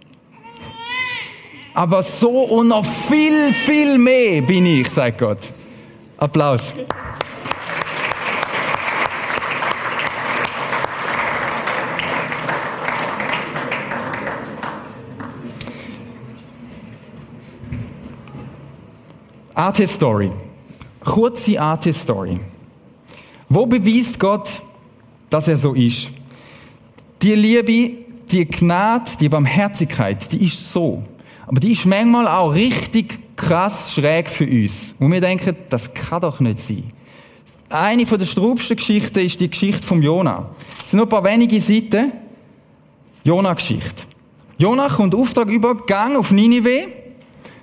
Aber 1.73 2.03
so 2.03 2.29
und 2.29 2.67
noch 2.67 2.85
viel, 2.85 3.53
viel 3.53 3.97
mehr 3.97 4.41
bin 4.41 4.65
ich, 4.65 4.89
sagt 4.89 5.19
Gott. 5.19 5.53
Applaus. 6.17 6.73
AT-Story. 19.53 20.29
Kurze 21.03 21.59
AT-Story. 21.59 22.39
Wo 23.49 23.65
beweist 23.65 24.19
Gott, 24.19 24.61
dass 25.29 25.47
er 25.47 25.57
so 25.57 25.73
ist? 25.73 26.09
Die 27.21 27.35
Liebe, 27.35 27.97
die 28.31 28.45
Gnade, 28.45 29.11
die 29.19 29.29
Barmherzigkeit, 29.29 30.31
die 30.31 30.45
ist 30.45 30.71
so. 30.71 31.03
Aber 31.47 31.59
die 31.59 31.73
ist 31.73 31.85
manchmal 31.85 32.27
auch 32.27 32.53
richtig 32.53 33.19
krass 33.35 33.93
schräg 33.93 34.29
für 34.29 34.45
uns. 34.45 34.95
Und 34.99 35.11
wir 35.11 35.21
denken, 35.21 35.55
das 35.69 35.93
kann 35.93 36.21
doch 36.21 36.39
nicht 36.39 36.59
sein. 36.59 36.85
Eine 37.69 38.05
von 38.05 38.19
der 38.19 38.25
strubsten 38.25 38.77
Geschichten 38.77 39.19
ist 39.19 39.39
die 39.39 39.49
Geschichte 39.49 39.85
von 39.85 40.01
Jona. 40.01 40.49
Es 40.83 40.91
sind 40.91 40.97
nur 40.97 41.07
ein 41.07 41.09
paar 41.09 41.23
wenige 41.23 41.59
Seiten. 41.59 42.11
Jona-Geschichte. 43.23 44.03
Jona 44.57 44.89
kommt 44.89 45.15
Auftrag 45.15 45.47
über, 45.49 45.75
gang 45.75 46.17
auf 46.17 46.31
Ninive. 46.31 46.87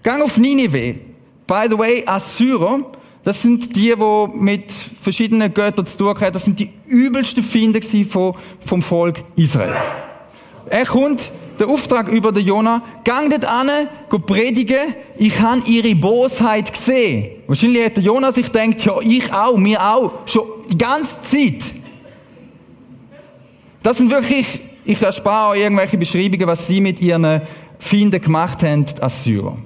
Gang 0.02 0.22
auf 0.22 0.36
Ninive. 0.36 1.07
By 1.48 1.66
the 1.68 1.78
way, 1.78 2.04
Assyrer, 2.04 2.80
das 3.24 3.40
sind 3.40 3.74
die, 3.74 3.94
die 3.94 4.38
mit 4.38 4.70
verschiedenen 5.00 5.52
Göttern 5.52 5.86
zu 5.86 5.96
tun 5.96 6.20
haben. 6.20 6.32
Das 6.32 6.44
sind 6.44 6.60
die 6.60 6.70
übelsten 6.86 7.42
Finder 7.42 7.80
vom 8.64 8.82
Volk 8.82 9.24
Israel. 9.34 9.74
Er 10.68 10.84
kommt, 10.84 11.32
der 11.58 11.68
Auftrag 11.68 12.08
über 12.08 12.32
den 12.32 12.46
Jona, 12.46 12.82
gang 13.02 13.30
dort 13.30 13.46
an, 13.46 13.70
go 14.10 14.18
predigen, 14.18 14.94
ich 15.16 15.40
habe 15.40 15.62
ihre 15.66 15.94
Bosheit 15.94 16.70
gesehen. 16.70 17.30
Wahrscheinlich 17.46 17.86
hat 17.86 17.96
der 17.96 18.04
Jona 18.04 18.30
sich 18.30 18.52
gedacht, 18.52 18.84
ja, 18.84 19.00
ich 19.00 19.32
auch, 19.32 19.56
mir 19.56 19.82
auch, 19.82 20.12
schon 20.26 20.44
die 20.70 20.76
ganze 20.76 21.16
Zeit. 21.22 21.64
Das 23.82 23.96
sind 23.96 24.10
wirklich, 24.10 24.60
ich 24.84 25.00
erspare 25.00 25.52
euch 25.52 25.60
irgendwelche 25.60 25.96
Beschreibungen, 25.96 26.46
was 26.46 26.66
sie 26.66 26.82
mit 26.82 27.00
ihren 27.00 27.40
Finden 27.78 28.20
gemacht 28.20 28.62
haben, 28.62 28.84
Assyrer. 29.00 29.56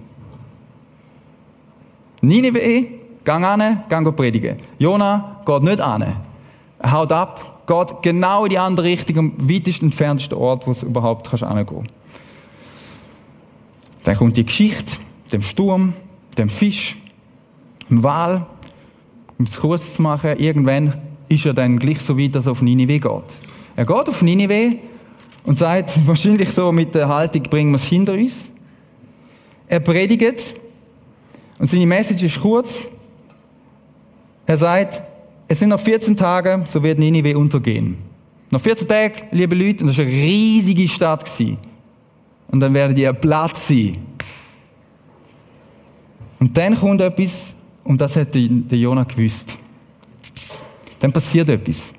Nineveh, 2.23 2.87
gang 3.25 3.45
an, 3.45 3.83
gang 3.89 4.17
predigen. 4.17 4.57
Jona 4.79 5.41
geht 5.45 5.63
nicht 5.63 5.81
an. 5.81 6.17
Er 6.79 6.93
haut 6.93 7.13
ab, 7.13 7.67
geht 7.67 8.03
genau 8.03 8.45
in 8.45 8.51
die 8.51 8.59
andere 8.59 8.87
Richtung, 8.87 9.19
am 9.19 9.33
weitest 9.39 9.83
entferntesten 9.83 10.39
Ort, 10.39 10.67
wo 10.67 10.71
es 10.71 10.83
überhaupt 10.83 11.29
kannst 11.29 11.45
hingehen 11.45 11.89
Dann 14.05 14.17
kommt 14.17 14.37
die 14.37 14.45
Geschichte, 14.45 14.97
dem 15.33 15.43
Sturm, 15.43 15.95
dem 16.39 16.49
Fisch, 16.49 16.97
dem 17.91 18.03
Wal, 18.05 18.47
um 19.39 19.45
es 19.45 19.59
kurz 19.59 19.95
zu 19.95 20.03
machen, 20.03 20.39
irgendwann 20.39 20.95
ist 21.29 21.45
er 21.45 21.55
dann 21.55 21.79
gleich 21.79 22.01
so 22.01 22.17
weit, 22.17 22.37
dass 22.37 22.47
er 22.47 22.53
auf 22.53 22.63
Nineveh 22.63 23.01
geht. 23.01 23.35
Er 23.75 23.85
geht 23.87 24.09
auf 24.09 24.23
Nineveh 24.23 24.79
und 25.45 25.59
sagt, 25.59 26.07
wahrscheinlich 26.07 26.51
so 26.51 26.71
mit 26.71 26.95
der 26.95 27.09
Haltung, 27.09 27.43
bringen 27.45 27.73
wir 27.73 27.77
es 27.77 27.85
hinter 27.85 28.13
uns. 28.13 28.51
Er 29.67 29.81
predigt 29.81 30.55
und 31.63 31.69
seine 31.69 31.87
Message 31.87 32.25
ist 32.25 32.41
kurz. 32.41 32.89
Er 34.47 34.57
sagt, 34.57 35.01
es 35.47 35.61
sind 35.61 35.69
noch 35.69 35.79
14 35.79 36.17
Tage, 36.17 36.61
so 36.67 36.83
wird 36.83 36.99
Ninive 36.99 37.39
untergehen. 37.39 37.99
Noch 38.51 38.61
14 38.61 38.89
Tage, 38.89 39.15
liebe 39.31 39.55
Leute, 39.55 39.85
und 39.85 39.91
das 39.91 39.97
war 39.97 40.05
eine 40.05 40.13
riesige 40.13 40.89
Stadt. 40.89 41.25
Gewesen. 41.25 41.59
Und 42.49 42.59
dann 42.59 42.75
werden 42.75 42.97
die 42.97 43.09
Platz 43.13 43.69
sein. 43.69 43.97
Und 46.41 46.59
dann 46.59 46.77
kommt 46.77 47.01
etwas, 47.01 47.55
und 47.85 48.01
das 48.01 48.17
hat 48.17 48.35
der 48.35 48.79
Jonah 48.79 49.05
gewusst. 49.05 49.57
Dann 50.99 51.13
passiert 51.13 51.49
etwas. 51.49 51.93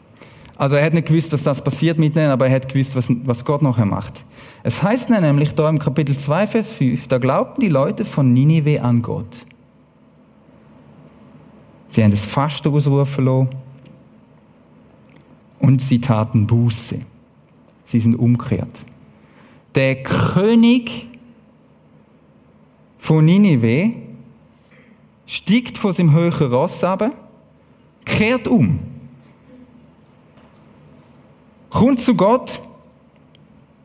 Also 0.57 0.75
er 0.75 0.83
hat 0.83 0.93
nicht 0.93 1.07
gewusst, 1.07 1.31
dass 1.31 1.43
das 1.43 1.63
passiert 1.63 1.97
mit 1.97 2.17
ihnen, 2.17 2.31
aber 2.31 2.47
er 2.47 2.55
hat 2.55 2.67
gewusst, 2.67 2.97
was, 2.97 3.07
was 3.23 3.45
Gott 3.45 3.61
nachher 3.61 3.85
macht. 3.85 4.25
Es 4.61 4.83
heißt 4.83 5.09
nämlich 5.09 5.55
da 5.55 5.69
im 5.69 5.79
Kapitel 5.79 6.17
2, 6.17 6.47
Vers 6.47 6.71
5, 6.71 7.07
da 7.07 7.17
glaubten 7.17 7.61
die 7.61 7.69
Leute 7.69 8.03
von 8.03 8.33
Ninive 8.33 8.81
an 8.81 9.01
Gott. 9.01 9.45
Sie 11.93 12.03
haben 12.03 12.09
das 12.09 12.25
Fasten 12.25 12.73
ausrufen 12.73 13.25
lassen. 13.25 13.49
Und 15.59 15.79
sie 15.79 16.01
taten 16.01 16.47
Buße. 16.47 16.99
Sie 17.85 17.99
sind 17.99 18.15
umgekehrt. 18.15 18.79
Der 19.75 20.01
König 20.01 21.07
von 22.97 23.23
Ninive 23.25 23.93
steigt 25.27 25.77
von 25.77 25.93
seinem 25.93 26.13
höheren 26.13 26.51
Ross 26.51 26.83
ab, 26.83 27.11
kehrt 28.05 28.47
um, 28.47 28.79
kommt 31.69 31.99
zu 31.99 32.15
Gott 32.15 32.59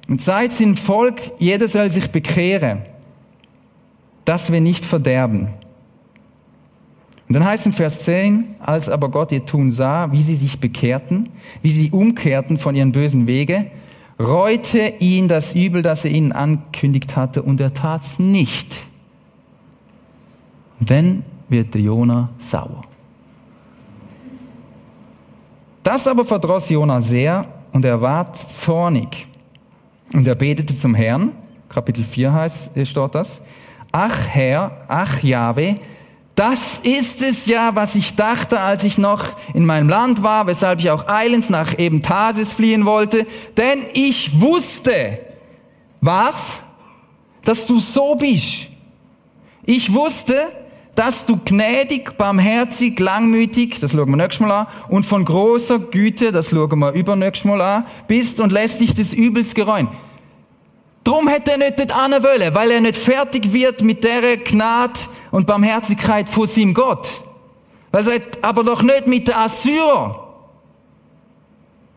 und 0.08 0.20
sagt 0.20 0.52
seinem 0.52 0.76
Volk, 0.76 1.20
jeder 1.38 1.68
soll 1.68 1.90
sich 1.90 2.10
bekehren, 2.10 2.82
dass 4.24 4.50
wir 4.50 4.60
nicht 4.60 4.84
verderben. 4.84 5.48
Und 7.28 7.34
dann 7.34 7.44
heißt 7.44 7.66
in 7.66 7.72
Vers 7.72 8.00
10, 8.04 8.56
als 8.58 8.88
aber 8.88 9.10
Gott 9.10 9.32
ihr 9.32 9.44
Tun 9.44 9.70
sah, 9.70 10.10
wie 10.12 10.22
sie 10.22 10.34
sich 10.34 10.60
bekehrten, 10.60 11.28
wie 11.60 11.70
sie 11.70 11.90
umkehrten 11.90 12.56
von 12.56 12.74
ihren 12.74 12.92
bösen 12.92 13.26
Wege, 13.26 13.70
reute 14.18 14.94
ihn 14.98 15.28
das 15.28 15.54
Übel, 15.54 15.82
das 15.82 16.06
er 16.06 16.10
ihnen 16.10 16.32
ankündigt 16.32 17.16
hatte, 17.16 17.42
und 17.42 17.60
er 17.60 17.74
tat's 17.74 18.18
nicht. 18.18 18.74
Dann 20.80 21.22
wird 21.50 21.74
der 21.74 21.82
Jona 21.82 22.30
sauer. 22.38 22.82
Das 25.82 26.06
aber 26.06 26.24
verdross 26.24 26.68
Jona 26.70 27.00
sehr 27.00 27.46
und 27.72 27.84
er 27.84 28.00
ward 28.00 28.36
zornig. 28.36 29.26
Und 30.14 30.26
er 30.26 30.34
betete 30.34 30.76
zum 30.76 30.94
Herrn, 30.94 31.32
Kapitel 31.68 32.04
4 32.04 32.32
heißt, 32.32 32.70
steht 32.86 33.14
das, 33.14 33.42
Ach 33.92 34.28
Herr, 34.28 34.82
ach 34.88 35.22
Jahwe, 35.22 35.76
das 36.38 36.78
ist 36.84 37.20
es 37.20 37.46
ja, 37.46 37.74
was 37.74 37.96
ich 37.96 38.14
dachte, 38.14 38.60
als 38.60 38.84
ich 38.84 38.96
noch 38.96 39.24
in 39.54 39.66
meinem 39.66 39.88
Land 39.88 40.22
war, 40.22 40.46
weshalb 40.46 40.78
ich 40.78 40.88
auch 40.88 41.08
eilends 41.08 41.50
nach 41.50 41.76
eben 41.80 42.00
Tarsis 42.00 42.52
fliehen 42.52 42.86
wollte. 42.86 43.26
Denn 43.56 43.80
ich 43.92 44.40
wusste, 44.40 45.18
was? 46.00 46.60
Dass 47.42 47.66
du 47.66 47.80
so 47.80 48.14
bist. 48.14 48.68
Ich 49.66 49.92
wusste, 49.92 50.36
dass 50.94 51.26
du 51.26 51.40
gnädig, 51.44 52.16
barmherzig, 52.16 53.00
langmütig, 53.00 53.80
das 53.80 53.90
schauen 53.90 54.08
wir 54.08 54.16
nächstes 54.16 54.46
Mal 54.46 54.52
an, 54.52 54.66
und 54.88 55.04
von 55.04 55.24
großer 55.24 55.80
Güte, 55.80 56.30
das 56.30 56.50
schauen 56.50 56.78
wir 56.78 56.92
übernächstes 56.92 57.46
Mal 57.46 57.60
an, 57.60 57.86
bist 58.06 58.38
und 58.38 58.52
lässt 58.52 58.78
dich 58.78 58.94
des 58.94 59.12
Übels 59.12 59.54
gereuen. 59.54 59.88
Drum 61.02 61.26
hätte 61.26 61.50
er 61.52 61.58
nicht 61.58 61.80
dort 61.80 62.22
wollen, 62.22 62.54
weil 62.54 62.70
er 62.70 62.80
nicht 62.80 62.96
fertig 62.96 63.52
wird 63.52 63.82
mit 63.82 64.04
der 64.04 64.36
Gnade, 64.36 65.00
und 65.30 65.46
Barmherzigkeit 65.46 66.28
vor 66.28 66.46
seinem 66.46 66.74
Gott. 66.74 67.20
Er 67.92 68.02
sagt, 68.02 68.44
aber 68.44 68.64
doch 68.64 68.82
nicht 68.82 69.06
mit 69.06 69.28
den 69.28 69.34
Assyrer. 69.34 70.24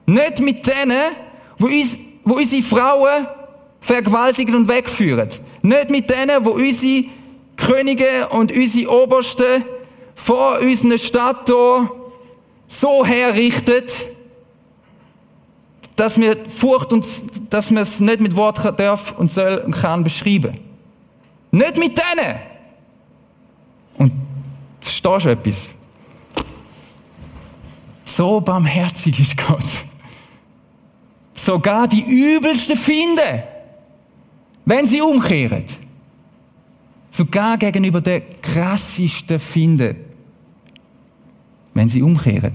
Nicht 0.05 0.39
mit 0.39 0.65
denen, 0.65 0.97
wo, 1.57 1.67
uns, 1.67 1.97
wo 2.23 2.35
unsere 2.35 2.61
Frauen 2.61 3.27
vergewaltigen 3.81 4.55
und 4.55 4.67
wegführen. 4.67 5.29
Nicht 5.61 5.89
mit 5.89 6.09
denen, 6.09 6.45
wo 6.45 6.51
unsere 6.51 7.05
Könige 7.57 8.29
und 8.29 8.51
unsere 8.51 8.91
Obersten 8.91 9.63
vor 10.15 10.59
unserer 10.59 10.97
Stadt 10.97 11.45
hier 11.45 11.91
so 12.67 13.05
herrichtet, 13.05 13.91
dass 15.95 16.19
wir 16.19 16.37
Furcht 16.45 16.93
und, 16.93 17.05
dass 17.49 17.69
wir 17.69 17.81
es 17.81 17.99
nicht 17.99 18.21
mit 18.21 18.35
Worten 18.35 18.75
darf 18.75 19.13
und 19.17 19.31
soll 19.31 19.61
und 19.65 19.73
kann 19.73 20.03
beschreiben. 20.03 20.59
Nicht 21.51 21.77
mit 21.77 21.97
denen. 21.97 22.50
Und 24.01 24.13
verstehst 24.79 25.25
du 25.25 25.29
etwas? 25.29 25.69
So 28.03 28.41
barmherzig 28.41 29.19
ist 29.19 29.37
Gott. 29.37 29.85
Sogar 31.35 31.87
die 31.87 32.01
übelsten 32.01 32.75
finden, 32.75 33.43
wenn 34.65 34.87
sie 34.87 35.01
umkehren. 35.01 35.65
Sogar 37.11 37.57
gegenüber 37.57 38.01
der 38.01 38.21
krassesten 38.21 39.39
finden, 39.39 39.95
wenn 41.75 41.87
sie 41.87 42.01
umkehren. 42.01 42.53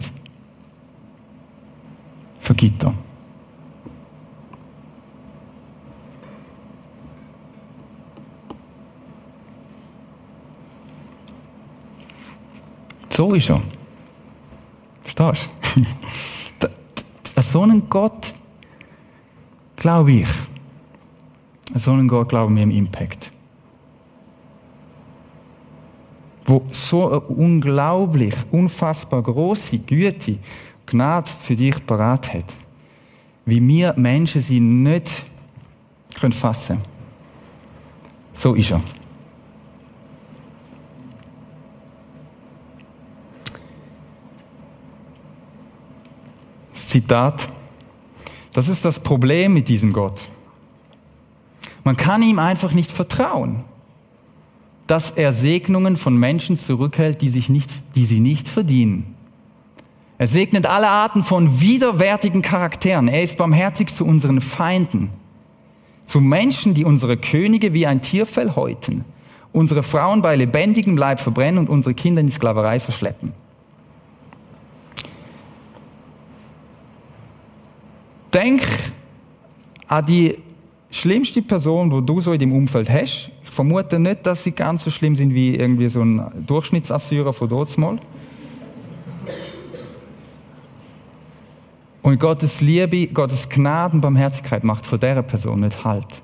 Vergibt 2.41 2.83
er. 2.83 2.95
So 13.17 13.33
ist 13.33 13.49
er. 13.49 13.63
Verstehst 15.03 15.49
du? 16.61 16.69
So 17.43 17.63
einen 17.63 17.89
Gott 17.89 18.35
glaube 19.77 20.13
ich. 20.13 20.29
An 21.73 21.81
so 21.81 21.93
einen 21.93 22.09
Gott 22.09 22.29
glauben 22.29 22.57
wir 22.57 22.63
im 22.63 22.71
Impact. 22.71 23.31
Wo 26.45 26.65
so 26.73 27.09
eine 27.09 27.21
unglaublich, 27.21 28.35
unfassbar 28.51 29.23
große 29.23 29.79
Güte, 29.79 30.39
Gnade 30.87 31.31
für 31.43 31.57
dich 31.57 31.87
parat 31.87 32.35
hat. 32.35 32.55
Wie 33.45 33.67
wir 33.67 33.95
Menschen 33.97 34.41
sie 34.41 34.61
nicht 34.61 35.27
können 36.19 36.33
fassen. 36.33 36.79
So 38.35 38.55
ist 38.55 38.73
er. 38.73 38.83
Zitat. 46.87 47.49
Das 48.53 48.69
ist 48.69 48.85
das 48.85 49.01
Problem 49.01 49.53
mit 49.53 49.69
diesem 49.69 49.93
Gott. 49.93 50.29
Man 51.85 51.97
kann 51.97 52.23
ihm 52.23 52.39
einfach 52.39 52.73
nicht 52.73 52.91
vertrauen, 52.91 53.65
dass 54.87 55.11
er 55.11 55.33
Segnungen 55.33 55.97
von 55.97 56.17
Menschen 56.17 56.57
zurückhält, 56.57 57.21
die, 57.21 57.29
sich 57.29 57.49
nicht, 57.49 57.71
die 57.95 58.07
sie 58.07 58.21
nicht 58.21 58.49
verdienen. 58.49 59.15
Er 60.19 60.27
segnet 60.27 60.67
alle 60.67 60.89
Arten 60.89 61.25
von 61.25 61.61
widerwärtigen 61.61 62.41
Charakteren. 62.41 63.09
Er 63.09 63.23
ist 63.23 63.37
barmherzig 63.37 63.93
zu 63.93 64.07
unseren 64.07 64.41
Feinden, 64.41 65.11
zu 66.07 66.21
Menschen, 66.21 66.73
die 66.73 66.85
unsere 66.85 67.17
Könige 67.17 67.73
wie 67.73 67.87
ein 67.87 68.01
Tierfell 68.01 68.55
häuten, 68.55 69.05
unsere 69.53 69.83
Frauen 69.83 70.23
bei 70.23 70.37
lebendigem 70.37 70.97
Leib 70.97 71.21
verbrennen 71.21 71.59
und 71.59 71.69
unsere 71.69 71.95
Kinder 71.95 72.21
in 72.21 72.29
die 72.29 72.33
Sklaverei 72.33 72.81
verschleppen. 72.81 73.33
Denk 78.37 78.63
an 79.89 80.05
die 80.05 80.39
schlimmste 80.91 81.43
Person, 81.43 81.91
die 81.91 82.05
du 82.05 82.21
so 82.21 82.33
in 82.33 82.39
deinem 82.39 82.53
Umfeld 82.53 82.91
hast. 82.91 83.31
Ich 83.43 83.51
vermute 83.51 83.99
nicht, 83.99 84.27
dass 84.27 84.45
sie 84.45 84.53
ganz 84.53 84.83
so 84.83 84.91
schlimm 84.91 85.17
sind 85.17 85.33
wie 85.33 85.57
irgendwie 85.57 85.89
so 85.89 86.03
ein 86.03 86.45
Durchschnittsassyrer 86.47 87.33
von 87.33 87.49
dort 87.49 87.77
mal. 87.79 87.99
Und 92.03 92.21
Gottes 92.21 92.61
Liebe, 92.61 93.09
Gottes 93.09 93.49
Gnaden, 93.49 94.01
Barmherzigkeit 94.01 94.63
macht 94.63 94.87
von 94.87 95.01
dieser 95.01 95.23
Person 95.23 95.61
nicht 95.61 95.83
Halt. 95.83 96.23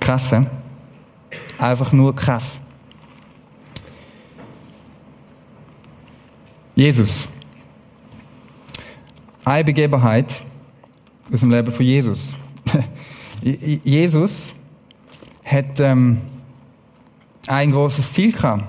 Krass, 0.00 0.30
he? 0.30 0.44
Einfach 1.58 1.92
nur 1.92 2.14
krass. 2.14 2.60
Jesus 6.74 7.28
eine 9.48 9.64
Begebenheit 9.64 10.42
aus 11.32 11.40
dem 11.40 11.50
Leben 11.50 11.70
von 11.70 11.84
Jesus. 11.84 12.34
Jesus 13.42 14.50
hat 15.44 15.80
ähm, 15.80 16.18
ein 17.46 17.70
großes 17.70 18.12
Ziel 18.12 18.32
gehabt. 18.32 18.64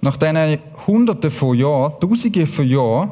Nach 0.00 0.16
diesen 0.16 0.58
Hunderten 0.86 1.30
von 1.30 1.56
Jahren, 1.56 1.98
Tausenden 2.00 2.46
von 2.46 2.66
Jahren, 2.66 3.10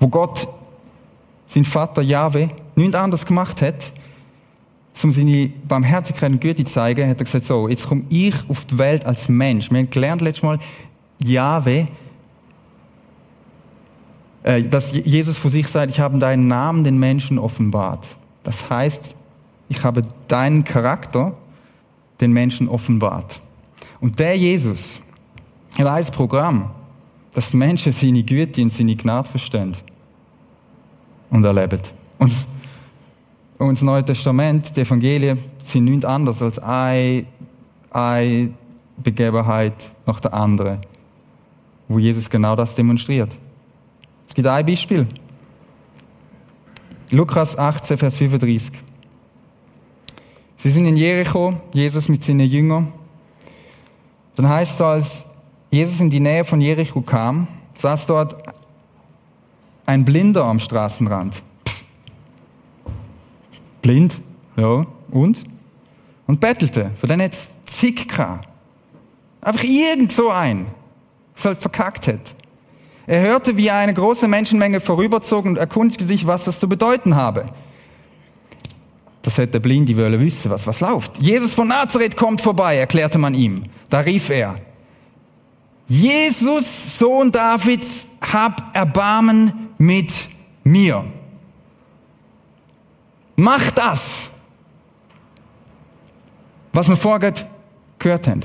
wo 0.00 0.08
Gott, 0.08 0.46
sein 1.46 1.64
Vater 1.64 2.02
Jahwe, 2.02 2.48
nichts 2.76 2.94
anderes 2.94 3.24
gemacht 3.24 3.62
hat, 3.62 3.90
um 5.02 5.12
seine 5.12 5.50
Barmherzigkeit 5.66 6.30
und 6.30 6.40
Güte 6.40 6.64
zu 6.64 6.74
zeigen, 6.74 7.08
hat 7.08 7.18
er 7.20 7.24
gesagt, 7.24 7.44
so, 7.44 7.68
jetzt 7.68 7.86
komme 7.86 8.04
ich 8.10 8.34
auf 8.48 8.64
die 8.66 8.78
Welt 8.78 9.06
als 9.06 9.28
Mensch. 9.28 9.70
Wir 9.70 9.78
haben 9.78 9.90
gelernt 9.90 10.20
letztes 10.20 10.42
Mal, 10.42 10.58
Jahwe 11.24 11.88
äh, 14.42 14.62
dass 14.62 14.92
Jesus 14.92 15.38
vor 15.38 15.50
sich 15.50 15.68
sagt, 15.68 15.90
ich 15.90 16.00
habe 16.00 16.18
deinen 16.18 16.48
Namen 16.48 16.84
den 16.84 16.98
Menschen 16.98 17.38
offenbart. 17.38 18.06
Das 18.44 18.70
heißt, 18.70 19.14
ich 19.68 19.84
habe 19.84 20.02
deinen 20.28 20.64
Charakter 20.64 21.36
den 22.20 22.32
Menschen 22.32 22.68
offenbart. 22.68 23.40
Und 24.00 24.18
der 24.18 24.36
Jesus, 24.36 25.00
er 25.76 25.92
ein 25.92 26.04
Programm, 26.06 26.70
dass 27.34 27.52
Menschen 27.52 27.92
seine 27.92 28.22
Güte 28.22 28.62
und 28.62 28.72
seine 28.72 28.96
Gnade 28.96 29.28
verstehen 29.28 29.76
und 31.30 31.44
erleben. 31.44 31.80
Und, 32.18 32.32
und 33.58 33.72
das 33.72 33.82
Neue 33.82 34.04
Testament, 34.04 34.74
die 34.76 34.80
Evangelien, 34.80 35.38
sind 35.62 35.84
nichts 35.84 36.04
anderes 36.04 36.42
als 36.42 36.58
eine, 36.58 37.26
eine 37.90 38.50
Begebenheit 38.96 39.74
nach 40.06 40.20
der 40.20 40.32
anderen, 40.34 40.78
wo 41.86 41.98
Jesus 41.98 42.28
genau 42.28 42.56
das 42.56 42.74
demonstriert. 42.74 43.30
Es 44.28 44.34
gibt 44.34 44.46
ein 44.46 44.66
Beispiel. 44.66 45.06
Lukas 47.10 47.58
18, 47.58 47.96
Vers 47.96 48.16
35. 48.18 48.72
Sie 50.56 50.70
sind 50.70 50.86
in 50.86 50.96
Jericho, 50.96 51.54
Jesus 51.72 52.08
mit 52.08 52.22
seinen 52.22 52.46
Jüngern. 52.48 52.92
Dann 54.36 54.48
heißt 54.48 54.74
es, 54.74 54.80
als 54.80 55.26
Jesus 55.70 56.00
in 56.00 56.10
die 56.10 56.20
Nähe 56.20 56.44
von 56.44 56.60
Jericho 56.60 57.00
kam, 57.00 57.48
saß 57.74 58.06
dort 58.06 58.42
ein 59.86 60.04
Blinder 60.04 60.44
am 60.44 60.58
Straßenrand. 60.58 61.42
Blind, 63.80 64.20
ja, 64.56 64.84
und? 65.10 65.44
Und 66.26 66.40
bettelte. 66.40 66.90
Von 67.00 67.08
denen 67.08 67.22
hat 67.22 67.32
es 67.32 67.48
zig 67.64 68.06
gehabt. 68.06 68.48
Einfach 69.40 69.64
irgend 69.64 70.12
so 70.12 70.30
ein, 70.30 70.66
was 71.34 71.44
halt 71.46 71.58
verkackt 71.58 72.06
hat. 72.08 72.20
Er 73.08 73.22
hörte, 73.22 73.56
wie 73.56 73.70
eine 73.70 73.94
große 73.94 74.28
Menschenmenge 74.28 74.80
vorüberzog 74.80 75.46
und 75.46 75.56
erkundigte 75.56 76.04
sich, 76.04 76.26
was 76.26 76.44
das 76.44 76.60
zu 76.60 76.68
bedeuten 76.68 77.16
habe. 77.16 77.46
Das 79.22 79.38
hätte 79.38 79.52
der 79.52 79.60
Blinde 79.60 79.96
wollen 79.96 80.20
wissen, 80.20 80.50
was, 80.50 80.66
was 80.66 80.80
läuft. 80.80 81.16
Jesus 81.22 81.54
von 81.54 81.68
Nazareth 81.68 82.18
kommt 82.18 82.42
vorbei, 82.42 82.76
erklärte 82.76 83.16
man 83.16 83.32
ihm. 83.32 83.62
Da 83.88 84.00
rief 84.00 84.28
er, 84.28 84.56
Jesus, 85.86 86.98
Sohn 86.98 87.32
Davids, 87.32 88.08
hab 88.20 88.76
Erbarmen 88.76 89.70
mit 89.78 90.12
mir. 90.62 91.02
Mach 93.36 93.70
das, 93.70 94.28
was 96.74 96.90
wir 96.90 96.96
vorher 96.96 97.32
gehört 97.98 98.28
haben. 98.28 98.42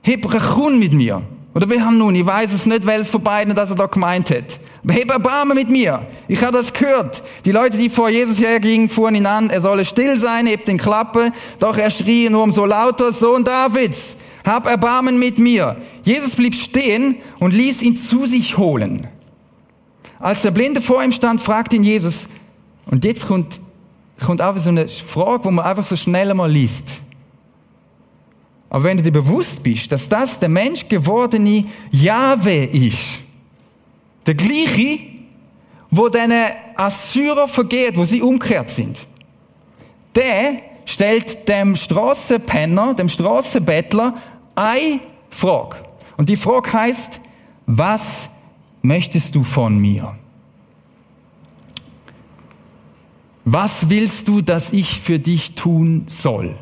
Heb 0.00 0.26
mit 0.70 0.94
mir. 0.94 1.22
Oder 1.54 1.68
wir 1.68 1.84
haben 1.84 1.98
nun, 1.98 2.14
ich 2.14 2.26
weiß 2.26 2.52
es 2.52 2.66
nicht, 2.66 2.86
welches 2.86 3.10
von 3.10 3.22
beiden 3.22 3.54
das 3.54 3.70
er 3.70 3.76
da 3.76 3.86
gemeint 3.86 4.30
hat. 4.30 4.60
Aber 4.84 4.92
heb 4.92 5.10
Erbarmen 5.10 5.56
mit 5.56 5.68
mir. 5.68 6.06
Ich 6.28 6.42
habe 6.42 6.52
das 6.52 6.72
gehört. 6.72 7.22
Die 7.44 7.52
Leute, 7.52 7.76
die 7.76 7.90
vor 7.90 8.08
Jesus 8.08 8.38
hergingen, 8.38 8.88
fuhren 8.88 9.14
ihn 9.14 9.26
an, 9.26 9.50
er 9.50 9.60
solle 9.60 9.84
still 9.84 10.18
sein, 10.18 10.46
hebt 10.46 10.68
den 10.68 10.78
Klappe. 10.78 11.32
Doch 11.58 11.76
er 11.76 11.90
schrie 11.90 12.28
nur 12.30 12.42
umso 12.42 12.64
lauter, 12.64 13.12
Sohn 13.12 13.44
Davids, 13.44 14.16
hab 14.44 14.66
Erbarmen 14.66 15.18
mit 15.18 15.38
mir. 15.38 15.76
Jesus 16.04 16.36
blieb 16.36 16.54
stehen 16.54 17.16
und 17.38 17.52
ließ 17.52 17.82
ihn 17.82 17.96
zu 17.96 18.26
sich 18.26 18.56
holen. 18.56 19.06
Als 20.18 20.42
der 20.42 20.50
Blinde 20.50 20.80
vor 20.80 21.02
ihm 21.02 21.12
stand, 21.12 21.40
fragte 21.40 21.76
ihn 21.76 21.84
Jesus, 21.84 22.26
und 22.90 23.04
jetzt 23.04 23.28
kommt, 23.28 23.60
kommt 24.24 24.40
auch 24.40 24.56
so 24.56 24.70
eine 24.70 24.88
Frage, 24.88 25.44
wo 25.44 25.50
man 25.50 25.64
einfach 25.64 25.84
so 25.84 25.96
schnell 25.96 26.32
mal 26.34 26.50
liest. 26.50 27.02
Aber 28.70 28.84
wenn 28.84 28.98
du 28.98 29.02
dir 29.02 29.12
bewusst 29.12 29.62
bist, 29.62 29.90
dass 29.92 30.08
das 30.08 30.38
der 30.38 30.48
Mensch 30.48 30.88
gewordene 30.88 31.64
Jahwe 31.90 32.64
ist, 32.64 33.20
der 34.26 34.34
gleiche, 34.34 34.98
wo 35.90 36.08
deine 36.08 36.50
Assyrer 36.76 37.48
vergeht, 37.48 37.96
wo 37.96 38.04
sie 38.04 38.20
umgekehrt 38.20 38.68
sind, 38.68 39.06
der 40.14 40.60
stellt 40.84 41.48
dem 41.48 41.76
Straßenpenner, 41.76 42.94
dem 42.94 43.08
Straßenbettler 43.08 44.14
eine 44.54 45.00
Frage. 45.30 45.76
Und 46.16 46.28
die 46.28 46.36
Frage 46.36 46.72
heißt, 46.72 47.20
was 47.66 48.28
möchtest 48.82 49.34
du 49.34 49.42
von 49.44 49.78
mir? 49.78 50.16
Was 53.44 53.88
willst 53.88 54.28
du, 54.28 54.42
dass 54.42 54.72
ich 54.72 55.00
für 55.00 55.18
dich 55.18 55.54
tun 55.54 56.04
soll? 56.08 56.54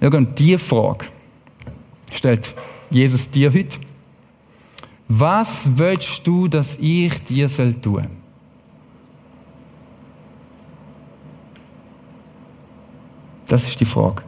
Irgend 0.00 0.38
die 0.38 0.58
Frage 0.58 1.06
stellt 2.10 2.54
Jesus 2.90 3.30
dir 3.30 3.52
heute. 3.52 3.78
Was 5.08 5.78
willst 5.78 6.26
du, 6.26 6.48
dass 6.48 6.78
ich 6.78 7.22
dir 7.24 7.48
soll 7.48 7.74
tun? 7.74 8.06
Das 13.46 13.62
ist 13.68 13.78
die 13.78 13.84
Frage. 13.84 14.22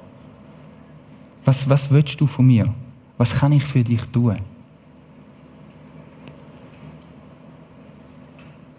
Was, 1.45 1.69
was 1.69 1.91
willst 1.91 2.21
du 2.21 2.27
von 2.27 2.47
mir? 2.47 2.73
Was 3.17 3.35
kann 3.35 3.53
ich 3.53 3.65
für 3.65 3.83
dich 3.83 4.03
tun? 4.13 4.37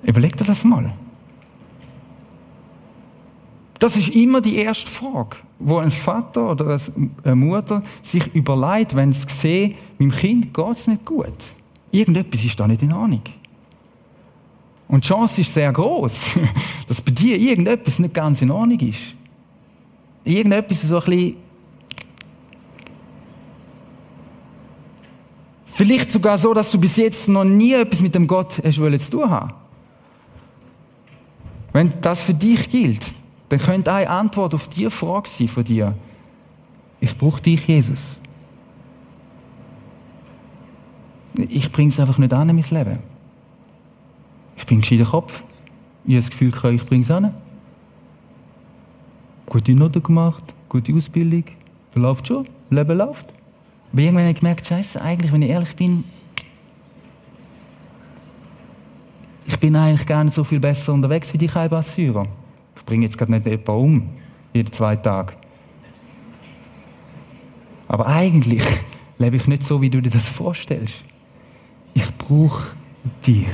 Überleg 0.03 0.35
dir 0.37 0.45
das 0.45 0.63
mal. 0.63 0.93
Das 3.79 3.95
ist 3.95 4.09
immer 4.09 4.41
die 4.41 4.55
erste 4.55 4.89
Frage, 4.89 5.37
wo 5.59 5.77
ein 5.77 5.91
Vater 5.91 6.51
oder 6.51 6.79
eine 7.23 7.35
Mutter 7.35 7.83
sich 8.01 8.33
überlegt, 8.33 8.95
wenn 8.95 9.11
sie 9.11 9.27
sehen, 9.27 9.75
meinem 9.97 10.11
Kind 10.11 10.53
geht 10.53 10.71
es 10.71 10.87
nicht 10.87 11.05
gut. 11.05 11.33
Irgendetwas 11.91 12.43
ist 12.43 12.59
da 12.59 12.67
nicht 12.67 12.81
in 12.81 12.93
Ahnung. 12.93 13.21
Und 14.87 15.03
die 15.03 15.07
Chance 15.07 15.41
ist 15.41 15.53
sehr 15.53 15.71
groß, 15.71 16.37
dass 16.87 17.01
bei 17.01 17.11
dir 17.11 17.37
irgendetwas 17.37 17.99
nicht 17.99 18.13
ganz 18.13 18.41
in 18.41 18.51
Ordnung 18.51 18.79
ist. 18.79 19.15
Irgendetwas 20.23 20.81
so 20.81 20.99
ein 20.99 21.05
bisschen 21.05 21.35
Vielleicht 25.79 26.11
sogar 26.11 26.37
so, 26.37 26.53
dass 26.53 26.71
du 26.71 26.77
bis 26.77 26.97
jetzt 26.97 27.29
noch 27.29 27.45
nie 27.45 27.71
etwas 27.71 28.01
mit 28.01 28.13
dem 28.13 28.27
Gott 28.27 28.61
hast 28.61 28.75
zu 28.75 29.11
tun 29.11 29.29
haben. 29.29 29.53
Wenn 31.71 31.93
das 32.01 32.21
für 32.21 32.33
dich 32.33 32.69
gilt, 32.69 33.13
dann 33.49 33.59
könnte 33.59 33.91
eine 33.91 34.09
Antwort 34.09 34.53
auf 34.53 34.67
diese 34.69 34.91
Frage 34.91 35.27
sein 35.27 35.47
von 35.47 35.63
dir. 35.63 35.95
Ich 37.01 37.17
brauche 37.17 37.41
dich, 37.41 37.67
Jesus. 37.67 38.11
Ich 41.33 41.71
bringe 41.71 41.89
es 41.89 41.99
einfach 41.99 42.17
nicht 42.17 42.33
an 42.33 42.49
in 42.49 42.55
mein 42.55 42.65
Leben. 42.69 42.99
Ich 44.55 44.65
bin 44.65 44.77
ein 44.77 44.81
gescheiter 44.81 45.05
Kopf. 45.05 45.43
Ich 46.05 46.15
habe 46.15 46.21
das 46.21 46.29
Gefühl, 46.29 46.75
ich 46.75 46.85
bringe 46.85 47.03
es 47.03 47.11
an. 47.11 47.33
Gute 49.47 49.73
Noten 49.73 50.03
gemacht, 50.03 50.43
gute 50.67 50.93
Ausbildung. 50.93 51.45
Läuft 51.95 52.27
schon, 52.27 52.45
Leben 52.69 52.97
läuft. 52.97 53.33
Aber 53.91 54.01
irgendwann 54.01 54.23
habe 54.25 54.33
ich 54.33 54.39
gemerkt, 54.39 54.67
Scheiße, 54.67 55.01
eigentlich, 55.01 55.31
wenn 55.31 55.41
ich 55.41 55.49
ehrlich 55.49 55.75
bin, 55.75 56.03
ich 59.47 59.59
bin 59.59 59.75
eigentlich 59.75 60.05
gar 60.05 60.23
nicht 60.23 60.35
so 60.35 60.43
viel 60.43 60.59
besser 60.59 60.93
unterwegs 60.93 61.33
wie 61.33 61.39
die 61.39 61.47
Kaiba-Syrer 61.47 62.27
bringe 62.89 63.05
jetzt 63.05 63.19
gerade 63.19 63.31
nicht 63.31 63.45
jemanden 63.45 63.69
um, 63.69 64.09
jeden 64.51 64.73
zwei 64.73 64.95
Tage. 64.95 65.33
Aber 67.87 68.07
eigentlich 68.07 68.63
lebe 69.19 69.35
ich 69.35 69.45
nicht 69.45 69.63
so, 69.63 69.79
wie 69.79 69.91
du 69.91 70.01
dir 70.01 70.09
das 70.09 70.27
vorstellst. 70.27 71.03
Ich 71.93 72.11
brauche 72.17 72.71
dich. 73.27 73.47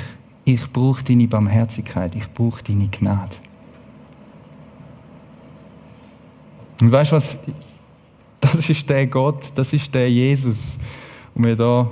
Ich 0.45 0.71
brauche 0.71 1.03
deine 1.03 1.27
Barmherzigkeit. 1.27 2.15
Ich 2.15 2.31
brauche 2.31 2.63
deine 2.63 2.87
Gnade. 2.87 3.33
Und 6.79 6.91
weißt 6.91 7.11
du 7.11 7.15
was? 7.17 7.37
Das 8.39 8.69
ist 8.69 8.89
der 8.89 9.07
Gott, 9.07 9.51
das 9.55 9.73
ist 9.73 9.93
der 9.93 10.09
Jesus, 10.09 10.77
wo 11.33 11.43
wir 11.43 11.55
da 11.55 11.89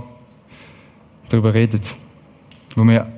darüber 1.28 1.54
reden. 1.54 1.82
Wo 2.76 2.84
wir 2.84 3.12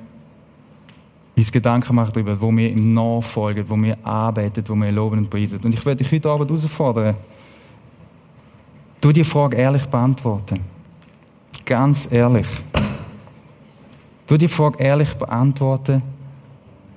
uns 1.36 1.52
Gedanken 1.52 1.94
machen 1.94 2.12
darüber, 2.14 2.40
wo 2.40 2.50
wir 2.50 2.70
ihm 2.70 2.94
nachfolgen, 2.94 3.68
wo 3.68 3.76
wir 3.76 3.98
arbeiten, 4.02 4.64
wo 4.66 4.74
wir 4.74 4.90
loben 4.90 5.18
und 5.18 5.30
preisen. 5.30 5.60
Und 5.62 5.74
ich 5.74 5.84
werde 5.84 6.02
dich 6.02 6.12
heute 6.12 6.30
Abend 6.30 6.48
herausfordern, 6.48 7.14
du 9.00 9.12
die 9.12 9.24
Frage 9.24 9.56
ehrlich 9.56 9.84
beantworten. 9.86 10.60
Ganz 11.64 12.08
ehrlich. 12.10 12.46
Du 14.26 14.36
die 14.36 14.48
Frage 14.48 14.82
ehrlich 14.82 15.12
beantworten, 15.14 16.02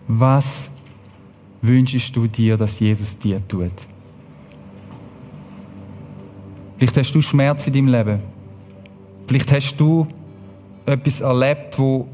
was 0.08 0.70
wünschst 1.61 2.16
du 2.16 2.26
dir, 2.26 2.55
dass 2.55 2.80
Jesus 2.80 3.18
dir 3.18 3.45
tut? 3.47 3.74
Vielleicht 6.78 6.97
hast 6.97 7.11
du 7.11 7.22
Schmerz 7.22 7.68
in 7.68 7.74
deinem 7.74 7.88
Leben. 7.89 8.20
Vielleicht 9.28 9.51
hast 9.51 9.76
du 9.76 10.07
etwas 10.86 11.20
erlebt, 11.20 11.78
wo 11.78 12.07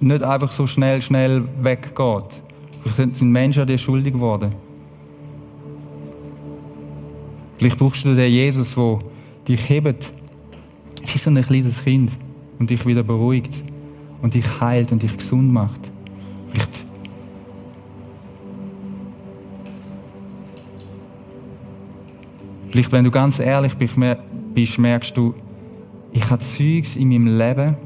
nicht 0.00 0.22
einfach 0.22 0.52
so 0.52 0.66
schnell, 0.66 1.02
schnell 1.02 1.44
weggeht. 1.60 2.42
Vielleicht 2.82 3.16
sind 3.16 3.30
Menschen 3.30 3.62
an 3.62 3.66
dir 3.66 3.78
schuldig 3.78 4.14
geworden. 4.14 4.50
Vielleicht 7.58 7.78
brauchst 7.78 8.04
du 8.04 8.14
den 8.14 8.30
Jesus, 8.30 8.74
der 8.74 8.98
dich 9.48 9.68
hebt, 9.68 10.12
wie 11.04 11.18
so 11.18 11.30
ein 11.30 11.42
kleines 11.42 11.82
Kind 11.82 12.12
und 12.58 12.70
dich 12.70 12.86
wieder 12.86 13.02
beruhigt 13.02 13.62
und 14.22 14.34
dich 14.34 14.60
heilt 14.60 14.92
und 14.92 15.02
dich 15.02 15.16
gesund 15.16 15.52
macht. 15.52 15.90
Vielleicht 16.50 16.84
Vielleicht, 22.70 22.92
wenn 22.92 23.04
du 23.04 23.10
ganz 23.10 23.38
ehrlich 23.38 23.74
bist, 23.74 24.78
merkst 24.78 25.16
du, 25.16 25.34
ich 26.12 26.30
habe 26.30 26.40
Zeugs 26.40 26.96
in 26.96 27.08
meinem 27.08 27.38
Leben, 27.38 27.76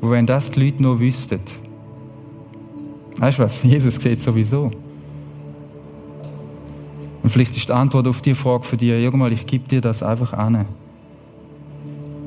wo 0.00 0.10
wenn 0.10 0.26
das 0.26 0.50
die 0.50 0.60
Leute 0.60 0.82
nur 0.82 0.98
wüssten. 1.00 1.40
Weißt 3.18 3.38
du 3.38 3.42
was? 3.42 3.62
Jesus 3.62 3.96
sieht 3.96 4.20
sowieso. 4.20 4.70
Und 7.22 7.30
vielleicht 7.30 7.56
ist 7.56 7.68
die 7.68 7.72
Antwort 7.72 8.06
auf 8.06 8.20
die 8.20 8.34
Frage 8.34 8.64
für 8.64 8.76
dich, 8.76 8.90
irgendwann, 8.90 9.32
ich 9.32 9.46
gebe 9.46 9.66
dir 9.66 9.80
das 9.80 10.02
einfach 10.02 10.34
an. 10.34 10.66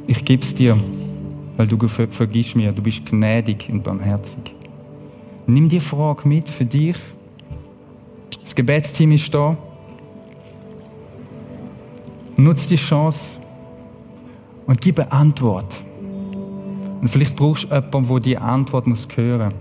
Ich 0.07 0.25
gebe 0.25 0.41
es 0.41 0.55
dir, 0.55 0.77
weil 1.55 1.67
du 1.67 1.87
ver 1.87 2.07
vergisst 2.07 2.55
mir, 2.55 2.71
du 2.71 2.81
bist 2.81 3.05
gnädig 3.05 3.69
und 3.71 3.83
barmherzig. 3.83 4.55
Nimm 5.45 5.69
die 5.69 5.79
Frage 5.79 6.27
mit 6.27 6.49
für 6.49 6.65
dich. 6.65 6.95
Das 8.41 8.55
Gebetsteam 8.55 9.11
ist 9.11 9.33
da. 9.33 9.55
Nutz 12.35 12.67
die 12.67 12.75
Chance 12.75 13.33
und 14.65 14.79
gib 14.81 14.99
eine 14.99 15.11
Antwort. 15.11 15.83
Und 17.01 17.07
vielleicht 17.07 17.35
brauchst 17.35 17.65
du 17.65 17.75
jemanden, 17.75 18.07
der 18.07 18.19
diese 18.19 18.41
Antwort 18.41 18.87
muss 18.87 19.07
hören 19.15 19.49
muss. 19.49 19.53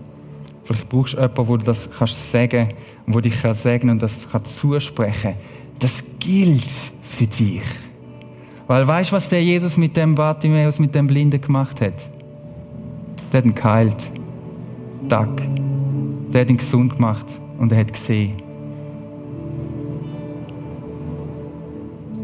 Vielleicht 0.64 0.88
brauchst 0.88 1.14
du 1.14 1.20
jemanden, 1.20 1.48
der 1.48 1.58
das 1.58 1.90
kannst 1.90 2.30
sagen 2.30 2.68
und 3.06 3.14
wo 3.14 3.20
dich 3.20 3.40
kann 3.40 3.54
segnen 3.54 3.90
und 3.90 4.02
das 4.02 4.28
kann 4.30 4.44
zusprechen. 4.44 5.34
Das 5.78 6.04
gilt 6.18 6.92
für 7.02 7.26
dich. 7.26 7.62
Weil 8.66 8.86
weißt 8.86 9.12
du, 9.12 9.16
was 9.16 9.28
der 9.28 9.42
Jesus 9.42 9.76
mit 9.76 9.96
dem 9.96 10.14
Bartimäus, 10.14 10.78
mit 10.78 10.94
dem 10.94 11.06
Blinden 11.06 11.40
gemacht 11.40 11.80
hat? 11.80 12.10
Der 13.32 13.38
hat 13.38 13.44
ihn 13.44 13.54
geheilt. 13.54 14.10
Tag. 15.08 15.28
Der 16.32 16.40
hat 16.40 16.50
ihn 16.50 16.56
gesund 16.56 16.96
gemacht 16.96 17.26
und 17.58 17.70
er 17.70 17.78
hat 17.78 17.92
gesehen. 17.92 18.36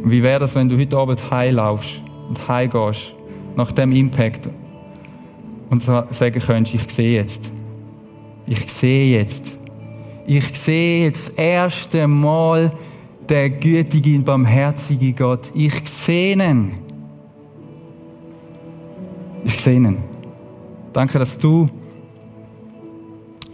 Wie 0.04 0.22
wäre 0.22 0.40
das, 0.40 0.56
wenn 0.56 0.68
du 0.68 0.76
heute 0.76 0.96
Abend 0.96 1.30
heimlaufst 1.30 2.02
und 2.28 2.48
heimgehst 2.48 3.14
nach 3.54 3.70
dem 3.70 3.92
Impact 3.92 4.48
und 5.72 5.82
sagen 5.82 6.40
könntest, 6.40 6.74
ich 6.74 6.90
sehe 6.90 7.14
jetzt. 7.14 7.50
Ich 8.46 8.70
sehe 8.70 9.18
jetzt. 9.18 9.58
Ich 10.26 10.44
sehe 10.54 11.04
jetzt 11.04 11.30
das 11.30 11.34
erste 11.36 12.06
Mal 12.06 12.70
der 13.26 13.48
gütige 13.48 14.16
und 14.16 14.24
barmherzige 14.24 15.14
Gott. 15.14 15.50
Ich 15.54 15.88
sehe 15.88 16.34
ihn. 16.34 16.74
Ich 19.44 19.58
sehe 19.58 19.76
ihn. 19.76 19.96
Danke, 20.92 21.18
dass 21.18 21.38
du 21.38 21.66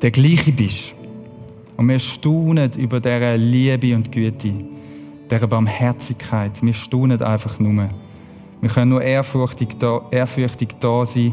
der 0.03 0.11
gleiche 0.11 0.51
bist. 0.51 0.95
Und 1.77 1.89
wir 1.89 2.01
staunen 2.01 2.73
über 2.77 2.99
diese 2.99 3.37
Liebe 3.37 3.95
und 3.95 4.11
Güte, 4.11 4.55
diese 5.31 5.47
Barmherzigkeit. 5.47 6.51
Wir 6.61 6.75
staunen 6.75 7.23
einfach 7.23 7.61
nur. 7.61 7.89
Wir 8.61 8.71
können 8.71 8.91
nur 8.91 9.03
ehrfürchtig 9.03 9.69
da, 9.79 10.05
ehrfürchtig 10.11 10.71
da 10.81 11.07
sein 11.07 11.33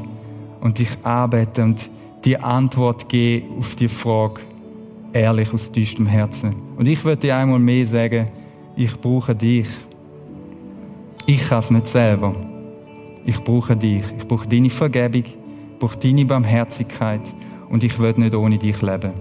und 0.61 0.79
dich 0.79 0.89
anbeten 1.03 1.71
und 1.71 1.89
die 2.23 2.37
Antwort 2.37 3.07
geben 3.07 3.57
auf 3.59 3.75
die 3.75 3.87
Frage, 3.87 4.41
ehrlich 5.13 5.53
aus 5.53 5.71
tiefstem 5.71 6.07
Herzen. 6.07 6.55
Und 6.75 6.87
ich 6.87 7.03
würde 7.05 7.21
dir 7.21 7.37
einmal 7.37 7.59
mehr 7.59 7.85
sagen, 7.85 8.27
ich 8.75 8.99
brauche 8.99 9.33
dich. 9.33 9.67
Ich 11.25 11.47
kann 11.47 11.59
es 11.59 11.71
nicht 11.71 11.87
selber. 11.87 12.33
Ich 13.25 13.39
brauche 13.43 13.75
dich. 13.75 14.03
Ich 14.17 14.27
brauche 14.27 14.47
deine 14.47 14.69
Vergebung. 14.69 15.23
Ich 15.71 15.79
brauche 15.79 15.97
deine 15.97 16.25
Barmherzigkeit. 16.25 17.21
Und 17.69 17.83
ich 17.83 17.97
will 17.97 18.13
nicht 18.17 18.35
ohne 18.35 18.57
dich 18.57 18.81
leben. 18.81 19.11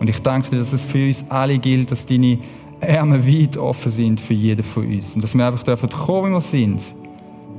Und 0.00 0.08
ich 0.08 0.20
danke 0.20 0.50
dir, 0.50 0.58
dass 0.58 0.72
es 0.72 0.84
für 0.84 1.06
uns 1.06 1.24
alle 1.30 1.58
gilt, 1.58 1.90
dass 1.90 2.04
deine 2.04 2.38
Arme 2.80 3.26
weit 3.26 3.56
offen 3.56 3.92
sind 3.92 4.20
für 4.20 4.34
jeden 4.34 4.62
von 4.62 4.86
uns. 4.86 5.14
Und 5.14 5.22
dass 5.22 5.34
wir 5.34 5.46
einfach 5.46 5.62
dürfen 5.62 5.88
kommen, 5.88 6.30
wie 6.30 6.34
wir 6.34 6.40
sind, 6.40 6.82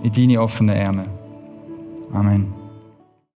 in 0.03 0.11
deine 0.11 0.41
offenen 0.41 0.77
Arme. 0.77 1.03
Amen. 2.11 2.64